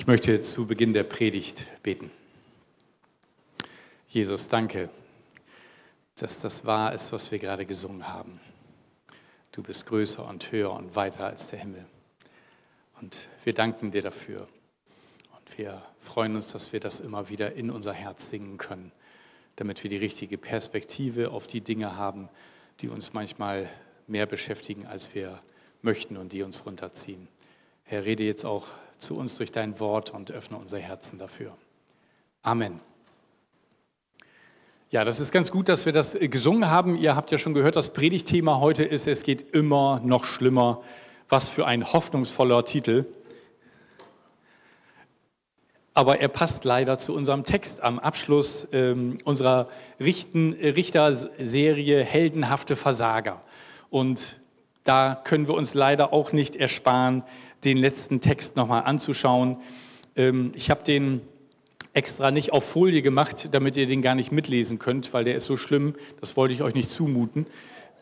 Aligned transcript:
Ich 0.00 0.06
möchte 0.06 0.40
zu 0.40 0.66
Beginn 0.66 0.94
der 0.94 1.04
Predigt 1.04 1.66
beten. 1.82 2.10
Jesus, 4.08 4.48
danke, 4.48 4.88
dass 6.16 6.40
das 6.40 6.64
wahr 6.64 6.94
ist, 6.94 7.12
was 7.12 7.30
wir 7.30 7.38
gerade 7.38 7.66
gesungen 7.66 8.08
haben. 8.08 8.40
Du 9.52 9.62
bist 9.62 9.84
größer 9.84 10.26
und 10.26 10.52
höher 10.52 10.72
und 10.72 10.96
weiter 10.96 11.26
als 11.26 11.48
der 11.48 11.58
Himmel. 11.58 11.84
Und 13.02 13.28
wir 13.44 13.52
danken 13.52 13.90
dir 13.90 14.00
dafür. 14.00 14.48
Und 15.36 15.58
wir 15.58 15.82
freuen 15.98 16.34
uns, 16.34 16.50
dass 16.50 16.72
wir 16.72 16.80
das 16.80 17.00
immer 17.00 17.28
wieder 17.28 17.52
in 17.52 17.70
unser 17.70 17.92
Herz 17.92 18.30
singen 18.30 18.56
können, 18.56 18.92
damit 19.56 19.82
wir 19.82 19.90
die 19.90 19.98
richtige 19.98 20.38
Perspektive 20.38 21.30
auf 21.30 21.46
die 21.46 21.60
Dinge 21.60 21.98
haben, 21.98 22.30
die 22.80 22.88
uns 22.88 23.12
manchmal 23.12 23.68
mehr 24.06 24.24
beschäftigen, 24.24 24.86
als 24.86 25.14
wir 25.14 25.38
möchten 25.82 26.16
und 26.16 26.32
die 26.32 26.42
uns 26.42 26.64
runterziehen. 26.64 27.28
Herr, 27.84 28.06
rede 28.06 28.22
jetzt 28.22 28.46
auch 28.46 28.66
zu 29.00 29.16
uns 29.16 29.36
durch 29.36 29.50
dein 29.50 29.80
Wort 29.80 30.10
und 30.10 30.30
öffne 30.30 30.56
unser 30.56 30.78
Herzen 30.78 31.18
dafür. 31.18 31.56
Amen. 32.42 32.80
Ja, 34.90 35.04
das 35.04 35.20
ist 35.20 35.30
ganz 35.30 35.50
gut, 35.50 35.68
dass 35.68 35.86
wir 35.86 35.92
das 35.92 36.16
gesungen 36.18 36.68
haben. 36.68 36.96
Ihr 36.96 37.14
habt 37.14 37.30
ja 37.30 37.38
schon 37.38 37.54
gehört, 37.54 37.76
das 37.76 37.92
Predigtthema 37.92 38.58
heute 38.58 38.82
ist, 38.82 39.06
es 39.06 39.22
geht 39.22 39.54
immer 39.54 40.00
noch 40.04 40.24
schlimmer. 40.24 40.82
Was 41.28 41.48
für 41.48 41.64
ein 41.64 41.92
hoffnungsvoller 41.92 42.64
Titel. 42.64 43.06
Aber 45.94 46.20
er 46.20 46.28
passt 46.28 46.64
leider 46.64 46.98
zu 46.98 47.14
unserem 47.14 47.44
Text 47.44 47.82
am 47.82 48.00
Abschluss 48.00 48.66
ähm, 48.72 49.18
unserer 49.24 49.68
Richten, 50.00 50.54
Richterserie 50.54 52.02
Heldenhafte 52.02 52.74
Versager. 52.74 53.42
Und 53.90 54.40
da 54.82 55.14
können 55.14 55.46
wir 55.46 55.54
uns 55.54 55.74
leider 55.74 56.12
auch 56.12 56.32
nicht 56.32 56.56
ersparen, 56.56 57.22
den 57.64 57.76
letzten 57.76 58.20
Text 58.20 58.56
nochmal 58.56 58.84
anzuschauen. 58.84 59.58
Ähm, 60.16 60.52
ich 60.54 60.70
habe 60.70 60.84
den 60.84 61.20
extra 61.92 62.30
nicht 62.30 62.52
auf 62.52 62.64
Folie 62.64 63.02
gemacht, 63.02 63.48
damit 63.52 63.76
ihr 63.76 63.86
den 63.86 64.02
gar 64.02 64.14
nicht 64.14 64.32
mitlesen 64.32 64.78
könnt, 64.78 65.12
weil 65.12 65.24
der 65.24 65.34
ist 65.34 65.46
so 65.46 65.56
schlimm, 65.56 65.94
das 66.20 66.36
wollte 66.36 66.54
ich 66.54 66.62
euch 66.62 66.74
nicht 66.74 66.88
zumuten. 66.88 67.46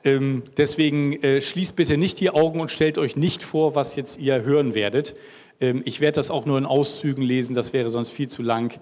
Ähm, 0.04 0.42
deswegen 0.56 1.14
äh, 1.22 1.40
schließt 1.40 1.74
bitte 1.74 1.96
nicht 1.96 2.20
die 2.20 2.30
Augen 2.30 2.60
und 2.60 2.70
stellt 2.70 2.98
euch 2.98 3.16
nicht 3.16 3.42
vor, 3.42 3.74
was 3.74 3.96
jetzt 3.96 4.18
ihr 4.18 4.42
hören 4.42 4.74
werdet. 4.74 5.16
Ähm, 5.60 5.82
ich 5.84 6.00
werde 6.00 6.16
das 6.16 6.30
auch 6.30 6.46
nur 6.46 6.58
in 6.58 6.66
Auszügen 6.66 7.22
lesen, 7.22 7.54
das 7.54 7.72
wäre 7.72 7.90
sonst 7.90 8.10
viel 8.10 8.28
zu 8.28 8.42
lang. 8.42 8.78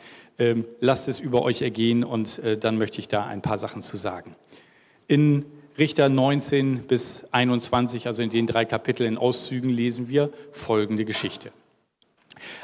lasst 0.81 1.09
es 1.09 1.19
über 1.19 1.41
euch 1.41 1.63
ergehen 1.63 2.05
und 2.05 2.39
äh, 2.41 2.59
dann 2.59 2.77
möchte 2.77 3.01
ich 3.01 3.09
da 3.09 3.25
ein 3.25 3.41
paar 3.41 3.57
Sachen 3.57 3.81
zu 3.81 3.97
sagen. 3.97 4.37
In 5.09 5.47
Richter 5.79 6.09
19 6.09 6.87
bis 6.87 7.25
21, 7.33 8.07
also 8.07 8.23
in 8.23 8.31
den 8.31 8.47
drei 8.47 8.65
Kapiteln 8.65 9.15
in 9.15 9.19
Auszügen, 9.19 9.69
lesen 9.69 10.09
wir 10.09 10.31
folgende 10.51 11.05
Geschichte. 11.05 11.53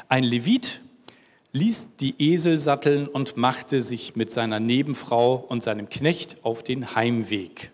Ein 0.09 0.23
Levit 0.23 0.81
ließ 1.51 1.89
die 1.99 2.15
Esel 2.17 2.57
satteln 2.57 3.07
und 3.07 3.37
machte 3.37 3.81
sich 3.81 4.15
mit 4.15 4.31
seiner 4.31 4.59
Nebenfrau 4.59 5.35
und 5.35 5.63
seinem 5.63 5.89
Knecht 5.89 6.37
auf 6.43 6.63
den 6.63 6.95
Heimweg. 6.95 7.71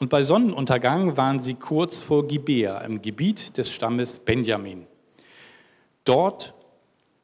Und 0.00 0.10
bei 0.10 0.22
Sonnenuntergang 0.22 1.16
waren 1.16 1.38
sie 1.38 1.54
kurz 1.54 2.00
vor 2.00 2.26
Gibea 2.26 2.78
im 2.78 3.00
Gebiet 3.00 3.56
des 3.56 3.70
Stammes 3.70 4.18
Benjamin. 4.18 4.86
Dort 6.04 6.52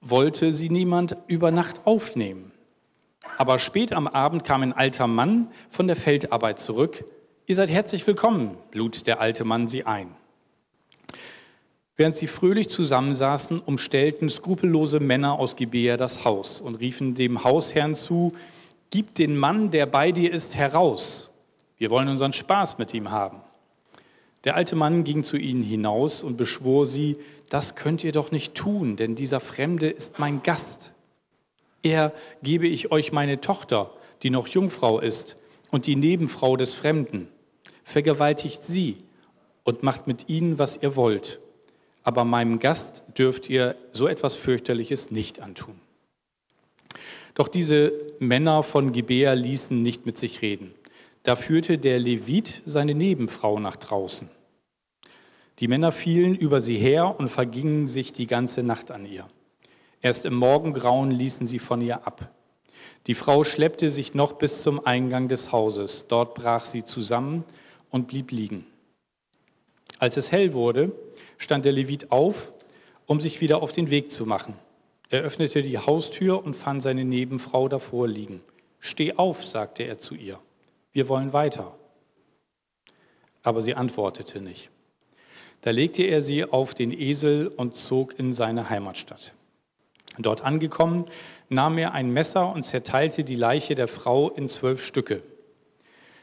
wollte 0.01 0.53
sie 0.53 0.71
niemand 0.71 1.17
über 1.27 1.51
Nacht 1.51 1.85
aufnehmen. 1.85 2.53
Aber 3.39 3.59
spät 3.59 3.93
am 3.93 4.07
Abend 4.07 4.45
kam 4.45 4.63
ein 4.63 4.73
alter 4.73 5.09
Mann 5.09 5.49
von 5.69 5.89
der 5.89 5.97
Feldarbeit 5.97 6.61
zurück, 6.61 7.05
Ihr 7.51 7.57
seid 7.57 7.73
herzlich 7.73 8.07
willkommen, 8.07 8.57
lud 8.73 9.09
der 9.09 9.21
alte 9.21 9.45
Mann 9.45 9.67
sie 9.67 9.85
ein. 9.85 10.15
Während 11.97 12.15
sie 12.15 12.29
fröhlich 12.29 12.69
zusammensaßen, 12.69 13.59
umstellten 13.59 14.29
skrupellose 14.29 15.01
Männer 15.01 15.37
aus 15.37 15.57
Gibea 15.57 15.97
das 15.97 16.25
Haus 16.25 16.61
und 16.61 16.77
riefen 16.77 17.17
dem 17.17 17.43
Hausherrn 17.43 17.97
zu, 17.97 18.35
Gib 18.91 19.17
den 19.17 19.37
Mann, 19.37 19.73
der 19.73 19.87
bei 19.87 20.13
dir 20.13 20.33
ist, 20.33 20.55
heraus. 20.55 21.29
Wir 21.77 21.91
wollen 21.91 22.07
unseren 22.07 22.33
Spaß 22.33 22.79
mit 22.79 22.95
ihm 22.95 23.11
haben. 23.11 23.41
Der 24.45 24.55
alte 24.55 24.77
Mann 24.77 25.03
ging 25.03 25.25
zu 25.25 25.37
ihnen 25.37 25.65
hinaus 25.65 26.23
und 26.23 26.37
beschwor 26.37 26.87
sie, 26.87 27.17
das 27.49 27.75
könnt 27.75 28.05
ihr 28.05 28.13
doch 28.13 28.31
nicht 28.31 28.55
tun, 28.55 28.95
denn 28.95 29.17
dieser 29.17 29.41
Fremde 29.41 29.91
ist 29.91 30.21
mein 30.21 30.45
Gast. 30.45 30.93
Er 31.83 32.13
gebe 32.45 32.69
ich 32.69 32.93
euch 32.93 33.11
meine 33.11 33.41
Tochter, 33.41 33.91
die 34.23 34.31
noch 34.31 34.47
Jungfrau 34.47 35.01
ist, 35.01 35.37
und 35.73 35.87
die 35.87 35.97
Nebenfrau 35.97 36.57
des 36.57 36.75
Fremden 36.75 37.27
vergewaltigt 37.91 38.63
sie 38.63 38.97
und 39.65 39.83
macht 39.83 40.07
mit 40.07 40.29
ihnen, 40.29 40.59
was 40.59 40.79
ihr 40.81 40.97
wollt. 40.97 41.41
Aber 42.03 42.25
meinem 42.25 42.59
Gast 42.59 43.03
dürft 43.19 43.51
ihr 43.51 43.77
so 43.93 44.09
etwas 44.09 44.35
fürchterliches 44.35 45.11
nicht 45.11 45.41
antun. 45.41 45.79
Doch 47.35 47.49
diese 47.49 47.93
Männer 48.19 48.63
von 48.63 48.93
Gibea 48.93 49.35
ließen 49.35 49.81
nicht 49.81 50.07
mit 50.07 50.19
sich 50.19 50.43
reden. 50.43 50.73
Da 51.23 51.37
führte 51.37 51.79
der 51.79 51.99
Levit 51.99 52.63
seine 52.65 52.95
Nebenfrau 52.95 53.61
nach 53.61 53.77
draußen. 53.77 54.29
Die 55.59 55.69
Männer 55.69 55.93
fielen 55.93 56.35
über 56.35 56.61
sie 56.61 56.79
her 56.79 57.19
und 57.19 57.29
vergingen 57.29 57.87
sich 57.87 58.13
die 58.13 58.27
ganze 58.27 58.63
Nacht 58.63 58.91
an 58.91 59.05
ihr. 59.05 59.27
Erst 60.01 60.25
im 60.25 60.35
Morgengrauen 60.35 61.11
ließen 61.11 61.47
sie 61.47 61.59
von 61.59 61.83
ihr 61.83 62.07
ab. 62.07 62.31
Die 63.07 63.15
Frau 63.15 63.45
schleppte 63.45 63.91
sich 63.91 64.15
noch 64.15 64.35
bis 64.35 64.63
zum 64.63 64.85
Eingang 64.85 65.29
des 65.29 65.53
Hauses. 65.53 66.07
Dort 66.09 66.35
brach 66.35 66.65
sie 66.65 66.85
zusammen 66.85 67.45
und 67.91 68.09
blieb 68.09 68.31
liegen. 68.31 68.67
Als 69.99 70.17
es 70.17 70.33
hell 70.33 70.55
wurde, 70.55 70.93
stand 71.39 71.65
der 71.65 71.73
Levit 71.73 72.11
auf, 72.11 72.53
um 73.07 73.21
sich 73.21 73.41
wieder 73.41 73.63
auf 73.63 73.73
den 73.73 73.91
Weg 73.91 74.11
zu 74.11 74.27
machen. 74.27 74.55
Er 75.09 75.23
öffnete 75.23 75.63
die 75.63 75.79
Haustür 75.79 76.45
und 76.45 76.55
fand 76.55 76.83
seine 76.83 77.05
Nebenfrau 77.05 77.69
davor 77.69 78.07
liegen. 78.07 78.43
Steh 78.79 79.15
auf, 79.15 79.45
sagte 79.45 79.83
er 79.83 79.99
zu 79.99 80.15
ihr. 80.15 80.39
Wir 80.93 81.09
wollen 81.09 81.33
weiter. 81.33 81.77
Aber 83.43 83.61
sie 83.61 83.75
antwortete 83.75 84.41
nicht. 84.41 84.71
Da 85.63 85.71
legte 85.71 86.05
er 86.05 86.23
sie 86.23 86.45
auf 86.45 86.75
den 86.75 86.93
Esel 86.93 87.49
und 87.49 87.75
zog 87.75 88.19
in 88.19 88.33
seine 88.33 88.71
Heimatstadt. 88.71 89.35
Dort 90.19 90.43
angekommen, 90.43 91.05
nahm 91.49 91.79
er 91.79 91.93
ein 91.93 92.13
Messer 92.13 92.53
und 92.53 92.63
zerteilte 92.63 93.25
die 93.25 93.35
Leiche 93.35 93.75
der 93.75 93.89
Frau 93.89 94.31
in 94.31 94.49
zwölf 94.49 94.85
Stücke. 94.85 95.23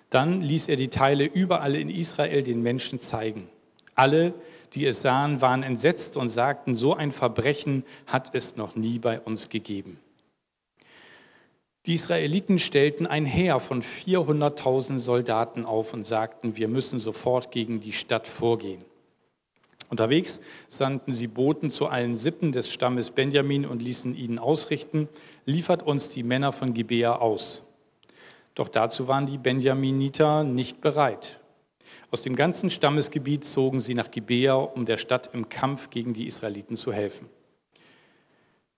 Dann 0.10 0.42
ließ 0.42 0.70
er 0.70 0.76
die 0.76 0.90
Teile 0.90 1.26
überall 1.26 1.76
in 1.76 1.90
Israel 1.90 2.44
den 2.44 2.62
Menschen 2.62 3.00
zeigen. 3.00 3.50
Alle, 3.96 4.34
die 4.74 4.86
es 4.86 5.02
sahen, 5.02 5.42
waren 5.42 5.64
entsetzt 5.64 6.18
und 6.18 6.30
sagten, 6.30 6.76
so 6.76 6.94
ein 6.94 7.12
Verbrechen 7.12 7.84
hat 8.06 8.34
es 8.34 8.56
noch 8.56 8.76
nie 8.76 9.00
bei 9.00 9.20
uns 9.20 9.50
gegeben. 9.50 10.00
Die 11.88 11.96
Israeliten 11.96 12.60
stellten 12.60 13.08
ein 13.08 13.26
Heer 13.26 13.62
von 13.62 13.82
400.000 13.82 14.98
Soldaten 14.98 15.66
auf 15.66 15.94
und 15.94 16.06
sagten, 16.06 16.58
wir 16.58 16.68
müssen 16.68 17.00
sofort 17.00 17.50
gegen 17.50 17.80
die 17.80 17.94
Stadt 17.94 18.28
vorgehen. 18.28 18.84
Unterwegs 19.90 20.42
sandten 20.68 21.14
sie 21.14 21.28
Boten 21.28 21.70
zu 21.70 21.88
allen 21.88 22.18
Sippen 22.18 22.52
des 22.52 22.70
Stammes 22.70 23.12
Benjamin 23.12 23.66
und 23.66 23.82
ließen 23.82 24.16
ihnen 24.16 24.38
ausrichten, 24.38 25.08
liefert 25.46 25.82
uns 25.84 26.10
die 26.10 26.24
Männer 26.24 26.52
von 26.52 26.74
Gibea 26.74 27.16
aus. 27.16 27.64
Doch 28.58 28.70
dazu 28.70 29.08
waren 29.08 29.28
die 29.28 29.38
Benjaminiter 29.38 30.44
nicht 30.44 30.82
bereit. 30.82 31.42
Aus 32.10 32.24
dem 32.24 32.36
ganzen 32.36 32.72
Stammesgebiet 32.72 33.46
zogen 33.46 33.80
sie 33.80 33.94
nach 33.94 34.10
Gibea, 34.10 34.56
um 34.56 34.84
der 34.86 34.98
Stadt 34.98 35.30
im 35.32 35.48
Kampf 35.48 35.92
gegen 35.92 36.16
die 36.16 36.26
Israeliten 36.26 36.76
zu 36.76 36.92
helfen. 36.92 37.30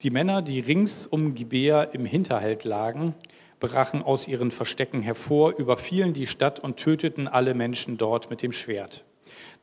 Die 0.01 0.09
Männer, 0.09 0.41
die 0.41 0.59
rings 0.59 1.07
um 1.07 1.33
Gibea 1.33 1.83
im 1.83 2.03
Hinterhalt 2.03 2.65
lagen, 2.65 3.15
brachen 3.61 4.03
aus 4.03 4.27
ihren 4.27 4.51
Verstecken 4.51 4.99
hervor, 5.01 5.53
überfielen 5.57 6.11
die 6.11 6.27
Stadt 6.27 6.59
und 6.59 6.75
töteten 6.75 7.29
alle 7.29 7.53
Menschen 7.53 7.97
dort 7.97 8.29
mit 8.29 8.41
dem 8.41 8.51
Schwert. 8.51 9.05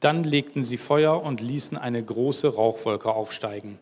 Dann 0.01 0.25
legten 0.25 0.63
sie 0.63 0.79
Feuer 0.79 1.23
und 1.23 1.43
ließen 1.43 1.77
eine 1.77 2.03
große 2.03 2.55
Rauchwolke 2.55 3.13
aufsteigen. 3.13 3.79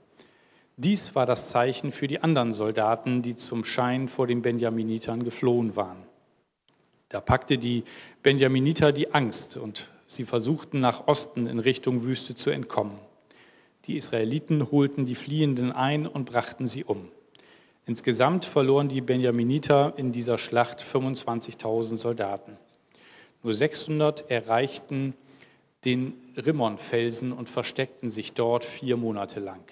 Dies 0.79 1.15
war 1.15 1.27
das 1.27 1.49
Zeichen 1.49 1.93
für 1.93 2.09
die 2.09 2.25
anderen 2.25 2.53
Soldaten, 2.53 3.23
die 3.23 3.37
zum 3.37 3.65
Schein 3.65 4.09
vor 4.09 4.27
den 4.27 4.43
Benjaminitern 4.43 5.23
geflohen 5.23 5.77
waren. 5.77 6.13
Da 7.15 7.21
packte 7.21 7.59
die 7.59 7.85
Benjaminiter 8.25 8.91
die 8.91 9.15
Angst 9.15 9.57
und 9.57 9.89
sie 10.09 10.25
versuchten 10.25 10.81
nach 10.81 11.07
Osten 11.07 11.47
in 11.47 11.61
Richtung 11.61 12.03
Wüste 12.03 12.35
zu 12.35 12.51
entkommen. 12.51 12.99
Die 13.85 13.97
Israeliten 13.97 14.73
holten 14.73 15.07
die 15.07 15.15
Fliehenden 15.15 15.71
ein 15.71 16.09
und 16.09 16.25
brachten 16.25 16.67
sie 16.67 16.83
um. 16.83 17.07
Insgesamt 17.87 18.47
verloren 18.47 18.89
die 18.89 19.01
Benjaminiter 19.01 19.95
in 19.97 20.11
dieser 20.11 20.39
Schlacht 20.39 20.81
25.000 20.81 21.99
Soldaten. 21.99 22.57
Nur 23.45 23.55
600 23.55 24.29
erreichten 24.29 25.15
den 25.85 26.15
Rimmonfelsen 26.37 27.31
und 27.31 27.49
versteckten 27.49 28.11
sich 28.11 28.33
dort 28.33 28.65
vier 28.65 28.97
Monate 28.97 29.39
lang. 29.39 29.63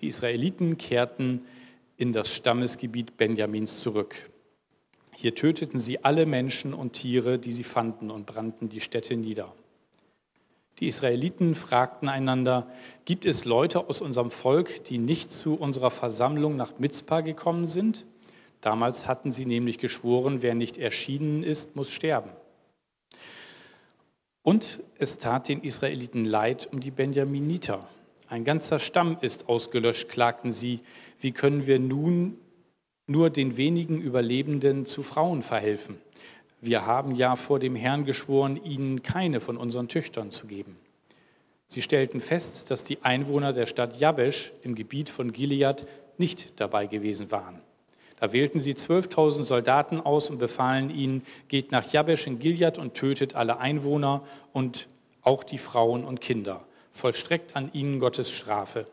Die 0.00 0.08
Israeliten 0.08 0.78
kehrten 0.78 1.42
in 1.98 2.12
das 2.12 2.32
Stammesgebiet 2.32 3.18
Benjamins 3.18 3.80
zurück. 3.80 4.30
Hier 5.20 5.34
töteten 5.34 5.78
sie 5.78 6.02
alle 6.02 6.24
Menschen 6.24 6.72
und 6.72 6.94
Tiere, 6.94 7.38
die 7.38 7.52
sie 7.52 7.62
fanden, 7.62 8.10
und 8.10 8.24
brannten 8.24 8.70
die 8.70 8.80
Städte 8.80 9.16
nieder. 9.16 9.52
Die 10.78 10.86
Israeliten 10.86 11.54
fragten 11.54 12.08
einander, 12.08 12.66
gibt 13.04 13.26
es 13.26 13.44
Leute 13.44 13.86
aus 13.86 14.00
unserem 14.00 14.30
Volk, 14.30 14.84
die 14.84 14.96
nicht 14.96 15.30
zu 15.30 15.56
unserer 15.56 15.90
Versammlung 15.90 16.56
nach 16.56 16.78
Mizpah 16.78 17.20
gekommen 17.20 17.66
sind? 17.66 18.06
Damals 18.62 19.06
hatten 19.06 19.30
sie 19.30 19.44
nämlich 19.44 19.76
geschworen, 19.76 20.40
wer 20.40 20.54
nicht 20.54 20.78
erschienen 20.78 21.42
ist, 21.42 21.76
muss 21.76 21.90
sterben. 21.90 22.30
Und 24.42 24.80
es 24.98 25.18
tat 25.18 25.50
den 25.50 25.60
Israeliten 25.60 26.24
leid 26.24 26.66
um 26.72 26.80
die 26.80 26.90
Benjaminiter. 26.90 27.86
Ein 28.28 28.44
ganzer 28.44 28.78
Stamm 28.78 29.18
ist 29.20 29.50
ausgelöscht, 29.50 30.08
klagten 30.08 30.50
sie. 30.50 30.80
Wie 31.18 31.32
können 31.32 31.66
wir 31.66 31.78
nun 31.78 32.38
nur 33.10 33.28
den 33.28 33.56
wenigen 33.56 34.00
Überlebenden 34.00 34.86
zu 34.86 35.02
Frauen 35.02 35.42
verhelfen? 35.42 35.98
Wir 36.60 36.86
haben 36.86 37.14
ja 37.14 37.34
vor 37.34 37.58
dem 37.58 37.74
Herrn 37.74 38.04
geschworen, 38.04 38.60
ihnen 38.62 39.02
keine 39.02 39.40
von 39.40 39.56
unseren 39.56 39.88
Töchtern 39.88 40.30
zu 40.30 40.46
geben. 40.46 40.76
Sie 41.66 41.82
stellten 41.82 42.20
fest, 42.20 42.70
dass 42.70 42.84
die 42.84 43.02
Einwohner 43.02 43.52
der 43.52 43.66
Stadt 43.66 43.98
Jabesh 43.98 44.52
im 44.62 44.74
Gebiet 44.74 45.10
von 45.10 45.32
Gilead 45.32 45.86
nicht 46.18 46.60
dabei 46.60 46.86
gewesen 46.86 47.30
waren. 47.30 47.60
Da 48.20 48.32
wählten 48.32 48.60
sie 48.60 48.74
12.000 48.74 49.42
Soldaten 49.42 50.00
aus 50.00 50.30
und 50.30 50.38
befahlen 50.38 50.90
ihnen, 50.90 51.22
geht 51.48 51.72
nach 51.72 51.90
Jabesh 51.92 52.26
in 52.26 52.38
Gilead 52.38 52.78
und 52.78 52.94
tötet 52.94 53.34
alle 53.34 53.58
Einwohner 53.58 54.22
und 54.52 54.88
auch 55.22 55.42
die 55.42 55.58
Frauen 55.58 56.04
und 56.04 56.20
Kinder, 56.20 56.64
vollstreckt 56.92 57.56
an 57.56 57.72
ihnen 57.72 57.98
Gottes 57.98 58.30
Strafe. 58.30 58.86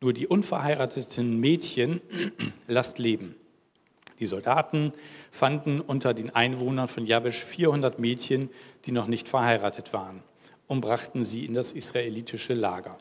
Nur 0.00 0.12
die 0.12 0.28
unverheirateten 0.28 1.40
Mädchen 1.40 2.00
lasst 2.68 2.98
leben. 2.98 3.34
Die 4.20 4.26
Soldaten 4.26 4.92
fanden 5.30 5.80
unter 5.80 6.14
den 6.14 6.34
Einwohnern 6.34 6.88
von 6.88 7.06
Jabesh 7.06 7.42
400 7.44 7.98
Mädchen, 7.98 8.50
die 8.84 8.92
noch 8.92 9.06
nicht 9.06 9.28
verheiratet 9.28 9.92
waren, 9.92 10.22
und 10.66 10.80
brachten 10.80 11.24
sie 11.24 11.44
in 11.44 11.54
das 11.54 11.72
israelitische 11.72 12.54
Lager. 12.54 12.98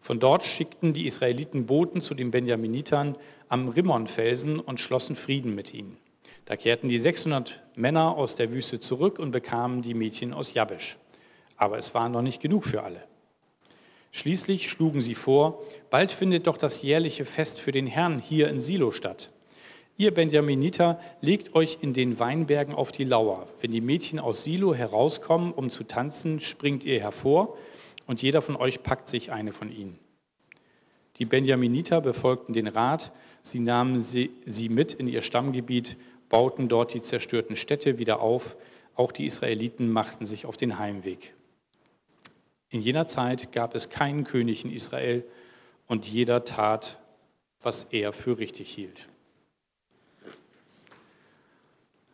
Von 0.00 0.18
dort 0.18 0.42
schickten 0.42 0.92
die 0.92 1.06
Israeliten 1.06 1.66
Boten 1.66 2.02
zu 2.02 2.14
den 2.14 2.30
Benjaminitern 2.30 3.16
am 3.48 3.68
Rimmonfelsen 3.68 4.58
und 4.58 4.80
schlossen 4.80 5.14
Frieden 5.14 5.54
mit 5.54 5.72
ihnen. 5.74 5.96
Da 6.44 6.56
kehrten 6.56 6.88
die 6.88 6.98
600 6.98 7.62
Männer 7.76 8.16
aus 8.16 8.34
der 8.34 8.52
Wüste 8.52 8.80
zurück 8.80 9.18
und 9.18 9.30
bekamen 9.30 9.80
die 9.80 9.94
Mädchen 9.94 10.32
aus 10.32 10.54
Jabesh. 10.54 10.98
Aber 11.56 11.78
es 11.78 11.94
war 11.94 12.08
noch 12.08 12.22
nicht 12.22 12.42
genug 12.42 12.64
für 12.64 12.82
alle. 12.82 13.04
Schließlich 14.10 14.68
schlugen 14.68 15.00
sie 15.00 15.14
vor, 15.14 15.62
bald 15.88 16.12
findet 16.12 16.46
doch 16.46 16.58
das 16.58 16.82
jährliche 16.82 17.24
Fest 17.24 17.60
für 17.60 17.72
den 17.72 17.86
Herrn 17.86 18.18
hier 18.18 18.48
in 18.48 18.60
Silo 18.60 18.90
statt. 18.90 19.30
Ihr 19.96 20.12
Benjaminiter 20.12 20.98
legt 21.20 21.54
euch 21.54 21.78
in 21.82 21.92
den 21.92 22.18
Weinbergen 22.18 22.74
auf 22.74 22.92
die 22.92 23.04
Lauer. 23.04 23.46
Wenn 23.60 23.70
die 23.70 23.82
Mädchen 23.82 24.18
aus 24.18 24.42
Silo 24.42 24.74
herauskommen, 24.74 25.52
um 25.52 25.68
zu 25.68 25.84
tanzen, 25.84 26.40
springt 26.40 26.84
ihr 26.84 26.98
hervor 26.98 27.56
und 28.06 28.22
jeder 28.22 28.40
von 28.42 28.56
euch 28.56 28.82
packt 28.82 29.08
sich 29.08 29.32
eine 29.32 29.52
von 29.52 29.70
ihnen. 29.70 29.98
Die 31.16 31.26
Benjaminiter 31.26 32.00
befolgten 32.00 32.54
den 32.54 32.66
Rat, 32.66 33.12
sie 33.42 33.60
nahmen 33.60 33.98
sie, 33.98 34.30
mit 34.70 34.94
in 34.94 35.06
ihr 35.06 35.20
Stammgebiet, 35.20 35.98
bauten 36.30 36.68
dort 36.68 36.94
die 36.94 37.02
zerstörten 37.02 37.54
Städte 37.54 37.98
wieder 37.98 38.20
auf, 38.20 38.56
auch 38.94 39.12
die 39.12 39.26
Israeliten 39.26 39.90
machten 39.90 40.24
sich 40.24 40.46
auf 40.46 40.56
den 40.56 40.78
Heimweg. 40.78 41.34
In 42.70 42.80
jener 42.80 43.06
Zeit 43.06 43.52
gab 43.52 43.74
es 43.74 43.90
keinen 43.90 44.24
König 44.24 44.64
in 44.64 44.72
Israel 44.72 45.24
und 45.86 46.08
jeder 46.08 46.44
tat, 46.44 46.98
was 47.60 47.84
er 47.90 48.14
für 48.14 48.38
richtig 48.38 48.70
hielt. 48.70 49.08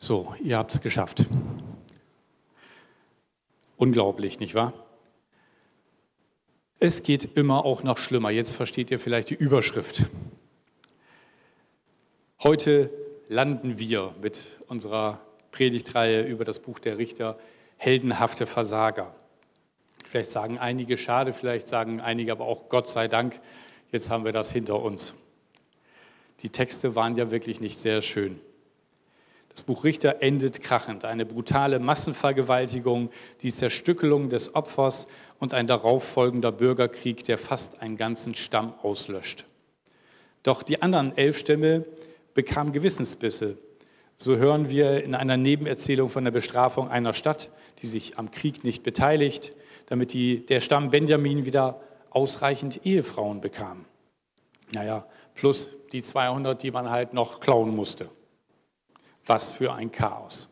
So, 0.01 0.35
ihr 0.41 0.57
habt 0.57 0.75
es 0.75 0.81
geschafft. 0.81 1.27
Unglaublich, 3.77 4.39
nicht 4.39 4.55
wahr? 4.55 4.73
Es 6.79 7.03
geht 7.03 7.37
immer 7.37 7.65
auch 7.65 7.83
noch 7.83 7.99
schlimmer. 7.99 8.31
Jetzt 8.31 8.55
versteht 8.55 8.93
ihr 8.93 9.01
vielleicht 9.01 9.31
die 9.31 9.35
Überschrift. 9.35 10.05
Heute 12.41 12.91
landen 13.29 13.81
wir 13.81 14.15
mit 14.23 14.45
unserer 14.69 15.21
Predigtreihe 15.51 16.23
über 16.23 16.45
das 16.45 16.61
Buch 16.61 16.79
der 16.79 16.99
Richter 16.99 17.37
heldenhafte 17.77 18.47
Versager. 18.47 19.13
Vielleicht 20.09 20.31
sagen 20.31 20.59
einige 20.59 20.97
schade, 20.97 21.33
vielleicht 21.33 21.67
sagen 21.67 22.01
einige 22.01 22.31
aber 22.31 22.45
auch 22.45 22.69
Gott 22.69 22.89
sei 22.89 23.09
Dank, 23.09 23.41
jetzt 23.91 24.11
haben 24.11 24.25
wir 24.25 24.33
das 24.33 24.53
hinter 24.53 24.81
uns. 24.81 25.15
Die 26.41 26.51
Texte 26.51 26.95
waren 26.95 27.17
ja 27.17 27.33
wirklich 27.33 27.61
nicht 27.61 27.79
sehr 27.79 28.01
schön. 28.01 28.41
Das 29.59 29.65
Buch 29.65 29.83
Richter 29.83 30.23
endet 30.23 30.63
krachend. 30.63 31.05
Eine 31.05 31.27
brutale 31.27 31.81
Massenvergewaltigung, 31.81 33.11
die 33.43 33.53
Zerstückelung 33.53 34.31
des 34.31 34.55
Opfers 34.55 35.09
und 35.41 35.53
ein 35.53 35.67
darauffolgender 35.67 36.53
Bürgerkrieg, 36.53 37.25
der 37.25 37.39
fast 37.39 37.83
einen 37.83 37.97
ganzen 37.97 38.37
Stamm 38.37 38.73
auslöscht. 38.85 39.47
Doch 40.45 40.63
die 40.63 40.81
anderen 40.81 41.17
elf 41.17 41.37
Stämme 41.37 41.85
bekamen 42.35 42.73
Gewissensbisse. 42.73 43.59
So 44.15 44.37
hören 44.37 44.71
wir 44.71 45.03
in 45.03 45.17
einer 45.17 45.37
Nebenerzählung 45.37 46.09
von 46.09 46.23
der 46.23 46.31
Bestrafung 46.31 46.89
einer 46.89 47.13
Stadt, 47.13 47.51
die 47.83 47.89
sich 47.89 48.17
am 48.17 48.31
Krieg 48.31 48.63
nicht 48.63 48.85
beteiligt, 48.85 49.55
damit 49.87 50.13
die, 50.13 50.47
der 50.47 50.61
Stamm 50.61 50.91
Benjamin 50.91 51.47
wieder 51.47 51.81
ausreichend 52.11 52.87
Ehefrauen 52.87 53.41
bekam. 53.41 53.87
Naja, 54.71 55.05
plus 55.35 55.73
die 55.91 56.01
200, 56.01 56.63
die 56.63 56.71
man 56.71 56.91
halt 56.91 57.13
noch 57.13 57.41
klauen 57.41 57.75
musste. 57.75 58.09
Was 59.29 59.53
für 59.53 59.75
ein 59.75 59.93
Chaos. 59.93 60.49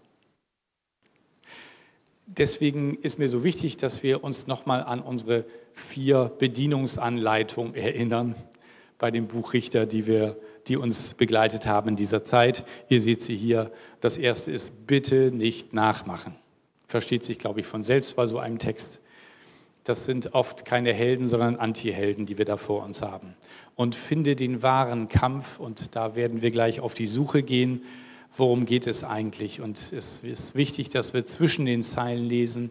Deswegen 2.27 2.97
ist 2.97 3.19
mir 3.19 3.29
so 3.29 3.43
wichtig, 3.43 3.79
dass 3.79 4.03
wir 4.03 4.23
uns 4.23 4.47
nochmal 4.47 4.83
an 4.83 5.01
unsere 5.01 5.47
vier 5.73 6.31
Bedienungsanleitungen 6.39 7.75
erinnern 7.75 8.35
bei 8.99 9.11
dem 9.11 9.29
Buch 9.29 9.55
Richter, 9.55 9.87
die, 9.87 10.07
wir, 10.07 10.37
die 10.67 10.77
uns 10.77 11.15
begleitet 11.15 11.67
haben 11.67 11.89
in 11.89 11.97
dieser 11.97 12.23
Zeit. 12.23 12.65
Ihr 12.91 13.01
seht 13.01 13.23
sie 13.23 13.35
hier. 13.35 13.73
Das 14.03 14.19
erste 14.19 14.51
ist, 14.51 14.87
bitte 14.87 15.31
nicht 15.33 15.73
nachmachen. 15.73 16.35
Versteht 16.87 17.25
sich, 17.25 17.39
glaube 17.39 17.61
ich, 17.61 17.67
von 17.67 17.83
selbst 17.83 18.15
bei 18.15 18.27
so 18.27 18.39
einem 18.39 18.59
Text. 18.59 19.01
Das 19.85 20.05
sind 20.05 20.35
oft 20.35 20.67
keine 20.67 20.93
Helden, 20.93 21.29
sondern 21.29 21.57
Antihelden, 21.57 22.27
die 22.27 22.37
wir 22.37 22.45
da 22.45 22.59
vor 22.59 22.85
uns 22.85 23.01
haben. 23.01 23.37
Und 23.75 23.95
finde 23.95 24.37
den 24.37 24.63
wahren 24.63 25.09
Kampf, 25.09 25.61
und 25.61 25.97
da 25.97 26.15
werden 26.15 26.43
wir 26.43 26.51
gleich 26.51 26.81
auf 26.81 26.93
die 26.93 27.07
Suche 27.07 27.43
gehen, 27.43 27.83
worum 28.37 28.67
geht 28.67 28.87
es 28.87 29.03
eigentlich. 29.03 29.61
Und 29.61 29.79
es 29.79 30.21
ist 30.23 30.55
wichtig, 30.55 30.91
dass 30.91 31.15
wir 31.15 31.25
zwischen 31.25 31.67
den 31.67 31.83
Zeilen 31.83 32.25
lesen 32.25 32.71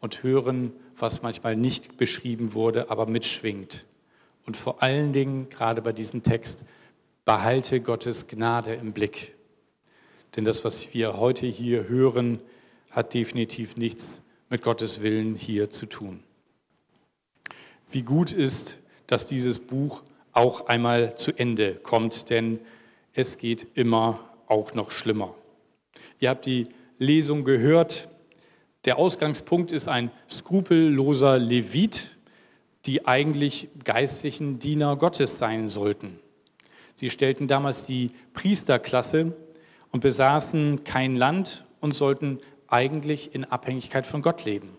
und 0.00 0.22
hören, 0.22 0.72
was 0.96 1.22
manchmal 1.22 1.56
nicht 1.56 1.96
beschrieben 1.96 2.52
wurde, 2.52 2.90
aber 2.90 3.06
mitschwingt. 3.06 3.86
Und 4.44 4.56
vor 4.56 4.82
allen 4.82 5.12
Dingen, 5.12 5.48
gerade 5.48 5.80
bei 5.80 5.92
diesem 5.92 6.22
Text, 6.22 6.64
behalte 7.24 7.80
Gottes 7.80 8.26
Gnade 8.26 8.74
im 8.74 8.92
Blick. 8.92 9.34
Denn 10.36 10.44
das, 10.44 10.64
was 10.64 10.92
wir 10.92 11.16
heute 11.16 11.46
hier 11.46 11.88
hören, 11.88 12.40
hat 12.90 13.14
definitiv 13.14 13.76
nichts 13.76 14.20
mit 14.50 14.62
Gottes 14.62 15.02
Willen 15.02 15.36
hier 15.36 15.70
zu 15.70 15.86
tun. 15.86 16.22
Wie 17.90 18.02
gut 18.02 18.32
ist, 18.32 18.78
dass 19.06 19.26
dieses 19.26 19.60
Buch 19.60 20.02
auch 20.32 20.66
einmal 20.66 21.16
zu 21.16 21.32
Ende 21.32 21.76
kommt, 21.76 22.28
denn 22.30 22.58
es 23.12 23.38
geht 23.38 23.66
immer 23.74 24.33
auch 24.48 24.74
noch 24.74 24.90
schlimmer. 24.90 25.34
Ihr 26.20 26.30
habt 26.30 26.46
die 26.46 26.68
Lesung 26.98 27.44
gehört. 27.44 28.08
Der 28.84 28.98
Ausgangspunkt 28.98 29.72
ist 29.72 29.88
ein 29.88 30.10
skrupelloser 30.28 31.38
Levit, 31.38 32.10
die 32.86 33.06
eigentlich 33.06 33.68
geistlichen 33.82 34.58
Diener 34.58 34.96
Gottes 34.96 35.38
sein 35.38 35.68
sollten. 35.68 36.18
Sie 36.94 37.10
stellten 37.10 37.48
damals 37.48 37.86
die 37.86 38.12
Priesterklasse 38.34 39.34
und 39.90 40.00
besaßen 40.00 40.84
kein 40.84 41.16
Land 41.16 41.64
und 41.80 41.94
sollten 41.94 42.38
eigentlich 42.68 43.34
in 43.34 43.44
Abhängigkeit 43.44 44.06
von 44.06 44.22
Gott 44.22 44.44
leben. 44.44 44.76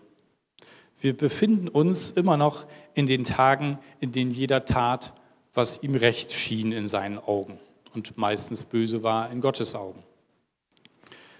Wir 0.98 1.16
befinden 1.16 1.68
uns 1.68 2.10
immer 2.10 2.36
noch 2.36 2.66
in 2.94 3.06
den 3.06 3.24
Tagen, 3.24 3.78
in 4.00 4.12
denen 4.12 4.30
jeder 4.30 4.64
tat, 4.64 5.12
was 5.52 5.82
ihm 5.82 5.94
recht 5.94 6.32
schien 6.32 6.72
in 6.72 6.86
seinen 6.86 7.18
Augen 7.18 7.58
und 7.96 8.16
meistens 8.18 8.64
böse 8.64 9.02
war 9.02 9.30
in 9.32 9.40
Gottes 9.40 9.74
Augen. 9.74 10.02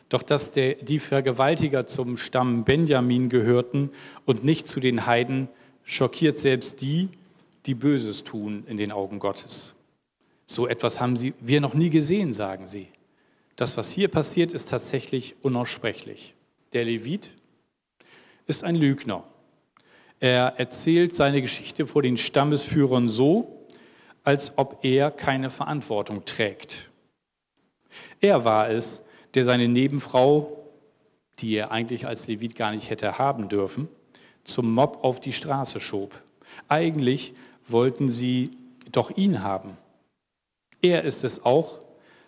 Doch 0.08 0.22
dass 0.22 0.52
der, 0.52 0.74
die 0.74 0.98
Vergewaltiger 0.98 1.86
zum 1.86 2.16
Stamm 2.16 2.64
Benjamin 2.64 3.28
gehörten 3.28 3.90
und 4.24 4.44
nicht 4.44 4.66
zu 4.66 4.80
den 4.80 5.06
Heiden, 5.06 5.48
schockiert 5.84 6.38
selbst 6.38 6.80
die, 6.80 7.08
die 7.66 7.74
Böses 7.74 8.24
tun 8.24 8.64
in 8.66 8.76
den 8.76 8.92
Augen 8.92 9.18
Gottes. 9.18 9.74
So 10.46 10.66
etwas 10.66 11.00
haben 11.00 11.16
sie, 11.16 11.34
wir 11.40 11.60
noch 11.60 11.74
nie 11.74 11.90
gesehen, 11.90 12.32
sagen 12.32 12.66
sie. 12.66 12.88
Das, 13.56 13.76
was 13.76 13.90
hier 13.90 14.08
passiert, 14.08 14.52
ist 14.52 14.70
tatsächlich 14.70 15.34
unaussprechlich. 15.42 16.34
Der 16.72 16.84
Levit 16.84 17.32
ist 18.46 18.62
ein 18.62 18.76
Lügner. 18.76 19.24
Er 20.20 20.54
erzählt 20.58 21.14
seine 21.14 21.42
Geschichte 21.42 21.86
vor 21.86 22.02
den 22.02 22.16
Stammesführern 22.16 23.08
so, 23.08 23.55
als 24.26 24.52
ob 24.56 24.84
er 24.84 25.12
keine 25.12 25.50
Verantwortung 25.50 26.24
trägt. 26.24 26.90
Er 28.20 28.44
war 28.44 28.68
es, 28.68 29.00
der 29.34 29.44
seine 29.44 29.68
Nebenfrau, 29.68 30.68
die 31.38 31.54
er 31.54 31.70
eigentlich 31.70 32.08
als 32.08 32.26
Levit 32.26 32.56
gar 32.56 32.72
nicht 32.72 32.90
hätte 32.90 33.18
haben 33.18 33.48
dürfen, 33.48 33.88
zum 34.42 34.74
Mob 34.74 35.04
auf 35.04 35.20
die 35.20 35.32
Straße 35.32 35.78
schob. 35.78 36.10
Eigentlich 36.66 37.34
wollten 37.68 38.08
sie 38.08 38.50
doch 38.90 39.16
ihn 39.16 39.44
haben. 39.44 39.76
Er 40.82 41.04
ist 41.04 41.22
es 41.22 41.44
auch, 41.44 41.78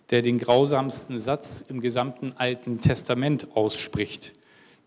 der 0.09 0.21
den 0.21 0.37
grausamsten 0.37 1.19
Satz 1.19 1.65
im 1.67 1.81
gesamten 1.81 2.31
Alten 2.37 2.79
Testament 2.79 3.49
ausspricht, 3.55 4.31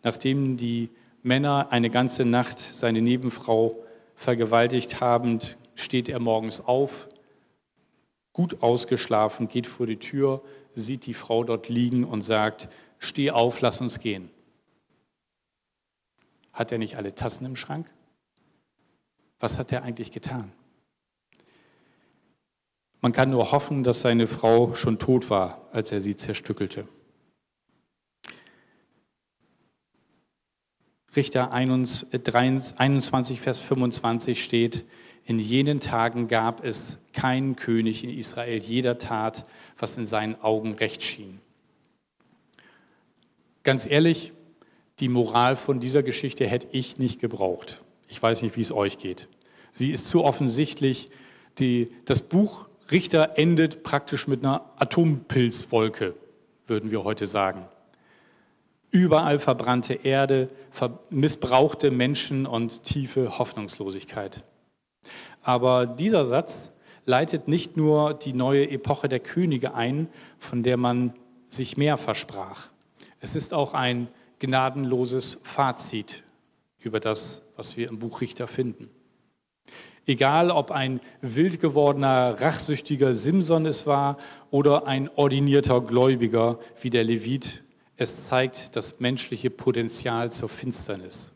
nachdem 0.03 0.57
die 0.57 0.89
Männer 1.23 1.69
eine 1.71 1.91
ganze 1.91 2.25
Nacht 2.25 2.59
seine 2.59 3.03
Nebenfrau 3.03 3.77
vergewaltigt 4.17 5.03
haben, 5.03 5.41
steht 5.75 6.09
er 6.09 6.21
morgens 6.21 6.61
auf, 6.61 7.09
gut 8.33 8.63
ausgeschlafen, 8.63 9.49
geht 9.49 9.67
vor 9.67 9.87
die 9.87 9.99
Tür, 9.99 10.43
sieht 10.71 11.07
die 11.07 11.15
Frau 11.15 11.45
dort 11.45 11.69
liegen 11.69 12.05
und 12.05 12.23
sagt, 12.23 12.69
steh 12.99 13.31
auf, 13.31 13.61
lass 13.61 13.81
uns 13.81 13.99
gehen. 13.99 14.31
Hat 16.53 16.73
er 16.73 16.79
nicht 16.79 16.97
alle 16.97 17.15
Tassen 17.15 17.45
im 17.47 17.57
Schrank? 17.57 17.91
Was 19.41 19.59
hat 19.59 19.73
er 19.73 19.83
eigentlich 19.83 20.13
getan? 20.13 20.53
Man 23.01 23.13
kann 23.13 23.31
nur 23.31 23.51
hoffen, 23.51 23.83
dass 23.83 24.01
seine 24.01 24.29
Frau 24.29 24.75
schon 24.75 24.99
tot 24.99 25.29
war, 25.29 25.69
als 25.73 25.91
er 25.91 26.01
sie 26.01 26.15
zerstückelte. 26.15 26.87
Richter 31.17 31.53
21, 31.53 33.41
Vers 33.41 33.59
25 33.59 34.43
steht, 34.43 34.85
in 35.25 35.39
jenen 35.39 35.81
Tagen 35.81 36.29
gab 36.29 36.65
es 36.65 36.99
keinen 37.13 37.57
König 37.57 38.05
in 38.05 38.11
Israel, 38.11 38.59
jeder 38.59 38.99
tat, 38.99 39.47
was 39.79 39.97
in 39.97 40.07
seinen 40.07 40.41
Augen 40.41 40.75
recht 40.75 41.03
schien. 41.03 41.41
Ganz 43.63 43.87
ehrlich, 43.87 44.33
die 44.99 45.09
Moral 45.09 45.57
von 45.57 45.81
dieser 45.81 46.03
Geschichte 46.03 46.47
hätte 46.47 46.69
ich 46.73 46.99
nicht 46.99 47.21
gebraucht. 47.21 47.81
Ich 48.09 48.21
weiß 48.23 48.43
nicht, 48.43 48.57
wie 48.57 48.61
es 48.61 48.73
euch 48.73 48.99
geht. 48.99 49.29
Sie 49.71 49.91
ist 49.91 50.07
zu 50.07 50.25
offensichtlich. 50.25 51.11
Die, 51.59 51.93
das 52.05 52.23
Buch 52.23 52.69
Richter 52.91 53.39
endet 53.39 53.83
praktisch 53.83 54.27
mit 54.27 54.45
einer 54.45 54.71
Atompilzwolke, 54.77 56.15
würden 56.67 56.91
wir 56.91 57.05
heute 57.05 57.27
sagen. 57.27 57.67
Überall 58.91 59.39
verbrannte 59.39 59.95
Erde, 59.95 60.51
missbrauchte 61.09 61.91
Menschen 61.91 62.47
und 62.47 62.85
tiefe 62.85 63.39
Hoffnungslosigkeit. 63.39 64.45
Aber 65.43 65.87
dieser 65.87 66.25
Satz 66.25 66.71
leitet 67.05 67.49
nicht 67.49 67.77
nur 67.77 68.15
die 68.15 68.33
neue 68.33 68.71
Epoche 68.71 69.09
der 69.09 69.21
Könige 69.21 69.75
ein, 69.75 70.09
von 70.39 70.63
der 70.63 70.77
man 70.77 71.15
sich 71.49 71.77
mehr 71.77 71.97
versprach. 71.99 72.69
Es 73.21 73.35
ist 73.35 73.55
auch 73.55 73.75
ein 73.75 74.09
gnadenloses 74.39 75.39
Fazit 75.43 76.23
über 76.79 77.01
das, 77.01 77.43
was 77.57 77.77
wir 77.77 77.89
im 77.89 77.99
Buch 77.99 78.21
Richter 78.21 78.47
finden. 78.47 78.89
Egal, 80.05 80.51
ob 80.51 80.73
ein 80.73 81.01
wild 81.21 81.61
gewordener, 81.61 82.41
rachsüchtiger 82.41 83.15
Simson 83.15 83.67
es 83.67 83.87
war 83.87 84.17
oder 84.51 84.87
ein 84.89 85.09
ordinierter 85.15 85.81
Gläubiger 85.81 86.59
wie 86.81 86.91
der 86.91 87.05
Levit 87.05 87.63
es 88.03 88.27
zeigt 88.27 88.75
das 88.75 88.99
menschliche 89.01 89.51
Potenzial 89.51 90.33
zur 90.33 90.49
Finsternis. 90.49 91.31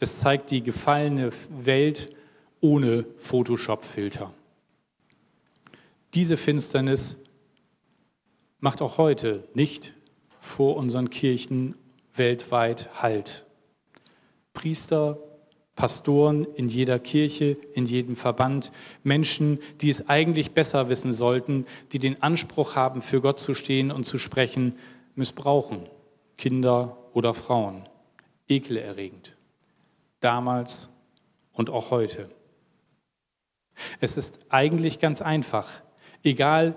Es 0.00 0.18
zeigt 0.20 0.50
die 0.50 0.62
gefallene 0.62 1.30
Welt 1.50 2.10
ohne 2.60 3.04
Photoshop-Filter. 3.18 4.32
Diese 6.14 6.36
Finsternis 6.36 7.16
macht 8.58 8.82
auch 8.82 8.98
heute 8.98 9.44
nicht 9.54 9.94
vor 10.40 10.76
unseren 10.76 11.10
Kirchen 11.10 11.74
weltweit 12.14 13.02
Halt. 13.02 13.44
Priester, 14.54 15.18
Pastoren 15.74 16.46
in 16.54 16.68
jeder 16.68 16.98
Kirche, 16.98 17.58
in 17.74 17.84
jedem 17.84 18.16
Verband, 18.16 18.72
Menschen, 19.02 19.58
die 19.82 19.90
es 19.90 20.08
eigentlich 20.08 20.52
besser 20.52 20.88
wissen 20.88 21.12
sollten, 21.12 21.66
die 21.92 21.98
den 21.98 22.22
Anspruch 22.22 22.76
haben, 22.76 23.02
für 23.02 23.20
Gott 23.20 23.38
zu 23.38 23.52
stehen 23.52 23.90
und 23.90 24.04
zu 24.04 24.16
sprechen, 24.16 24.74
missbrauchen 25.14 25.80
Kinder 26.38 26.96
oder 27.12 27.34
Frauen. 27.34 27.82
Ekelerregend. 28.48 29.36
Damals 30.20 30.88
und 31.52 31.68
auch 31.68 31.90
heute. 31.90 32.30
Es 34.00 34.16
ist 34.16 34.38
eigentlich 34.48 34.98
ganz 34.98 35.22
einfach. 35.22 35.82
Egal, 36.22 36.76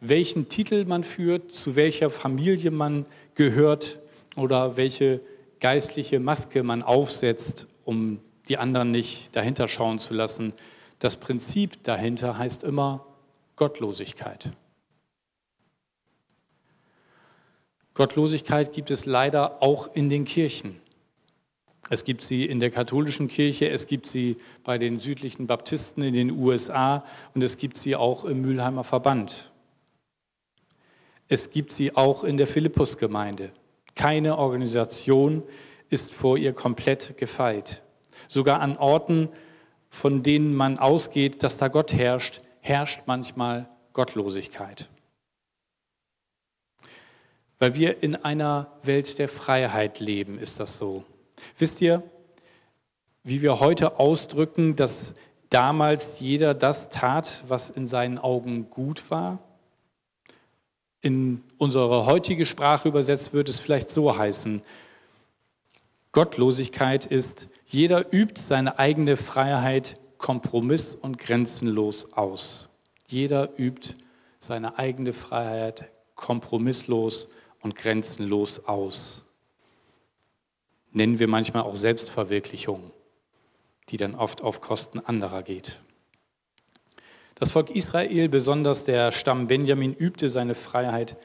welchen 0.00 0.48
Titel 0.48 0.84
man 0.84 1.04
führt, 1.04 1.52
zu 1.52 1.76
welcher 1.76 2.10
Familie 2.10 2.70
man 2.70 3.06
gehört 3.34 4.00
oder 4.36 4.76
welche 4.76 5.20
geistliche 5.60 6.20
Maske 6.20 6.62
man 6.62 6.82
aufsetzt, 6.82 7.66
um 7.84 8.20
die 8.48 8.56
anderen 8.56 8.90
nicht 8.90 9.36
dahinter 9.36 9.68
schauen 9.68 9.98
zu 9.98 10.14
lassen. 10.14 10.54
Das 10.98 11.18
Prinzip 11.18 11.82
dahinter 11.84 12.38
heißt 12.38 12.64
immer 12.64 13.06
Gottlosigkeit. 13.56 14.52
Gottlosigkeit 17.94 18.72
gibt 18.72 18.90
es 18.90 19.04
leider 19.04 19.62
auch 19.62 19.94
in 19.94 20.08
den 20.08 20.24
Kirchen. 20.24 20.80
Es 21.90 22.04
gibt 22.04 22.22
sie 22.22 22.46
in 22.46 22.58
der 22.58 22.70
katholischen 22.70 23.28
Kirche, 23.28 23.68
es 23.68 23.86
gibt 23.86 24.06
sie 24.06 24.38
bei 24.64 24.78
den 24.78 24.98
südlichen 24.98 25.46
Baptisten 25.46 26.02
in 26.02 26.14
den 26.14 26.30
USA 26.30 27.04
und 27.34 27.44
es 27.44 27.58
gibt 27.58 27.76
sie 27.76 27.96
auch 27.96 28.24
im 28.24 28.40
Mülheimer 28.40 28.82
Verband. 28.82 29.52
Es 31.28 31.50
gibt 31.50 31.72
sie 31.72 31.94
auch 31.94 32.24
in 32.24 32.38
der 32.38 32.46
Philippusgemeinde. 32.46 33.50
Keine 33.94 34.38
Organisation 34.38 35.42
ist 35.90 36.14
vor 36.14 36.38
ihr 36.38 36.54
komplett 36.54 37.18
gefeit. 37.18 37.82
Sogar 38.28 38.60
an 38.60 38.78
Orten, 38.78 39.28
von 39.90 40.22
denen 40.22 40.54
man 40.54 40.78
ausgeht, 40.78 41.42
dass 41.42 41.58
da 41.58 41.68
Gott 41.68 41.92
herrscht, 41.92 42.40
herrscht 42.60 43.02
manchmal 43.04 43.68
Gottlosigkeit 43.92 44.88
weil 47.60 47.74
wir 47.74 48.02
in 48.02 48.16
einer 48.16 48.72
Welt 48.82 49.18
der 49.18 49.28
Freiheit 49.28 50.00
leben, 50.00 50.38
ist 50.38 50.58
das 50.58 50.78
so. 50.78 51.04
Wisst 51.58 51.80
ihr, 51.80 52.02
wie 53.22 53.42
wir 53.42 53.60
heute 53.60 53.98
ausdrücken, 53.98 54.76
dass 54.76 55.14
damals 55.50 56.20
jeder 56.20 56.54
das 56.54 56.88
tat, 56.88 57.42
was 57.48 57.70
in 57.70 57.86
seinen 57.86 58.18
Augen 58.18 58.70
gut 58.70 59.10
war? 59.10 59.38
In 61.02 61.42
unsere 61.58 62.06
heutige 62.06 62.46
Sprache 62.46 62.88
übersetzt 62.88 63.32
wird 63.32 63.48
es 63.48 63.58
vielleicht 63.58 63.90
so 63.90 64.16
heißen, 64.16 64.62
Gottlosigkeit 66.12 67.06
ist, 67.06 67.48
jeder 67.66 68.12
übt 68.12 68.40
seine 68.40 68.78
eigene 68.78 69.16
Freiheit 69.16 70.00
kompromiss- 70.18 70.96
und 70.96 71.18
grenzenlos 71.18 72.12
aus. 72.12 72.68
Jeder 73.06 73.58
übt 73.58 73.94
seine 74.38 74.78
eigene 74.78 75.12
Freiheit 75.12 75.90
kompromisslos 76.16 77.28
und 77.60 77.76
grenzenlos 77.76 78.64
aus. 78.66 79.22
Nennen 80.92 81.18
wir 81.18 81.28
manchmal 81.28 81.62
auch 81.62 81.76
Selbstverwirklichung, 81.76 82.90
die 83.88 83.96
dann 83.96 84.14
oft 84.14 84.42
auf 84.42 84.60
Kosten 84.60 84.98
anderer 84.98 85.42
geht. 85.42 85.80
Das 87.36 87.52
Volk 87.52 87.70
Israel, 87.70 88.28
besonders 88.28 88.84
der 88.84 89.12
Stamm 89.12 89.46
Benjamin, 89.46 89.94
übte 89.94 90.28
seine 90.28 90.54
Freiheit 90.54 91.16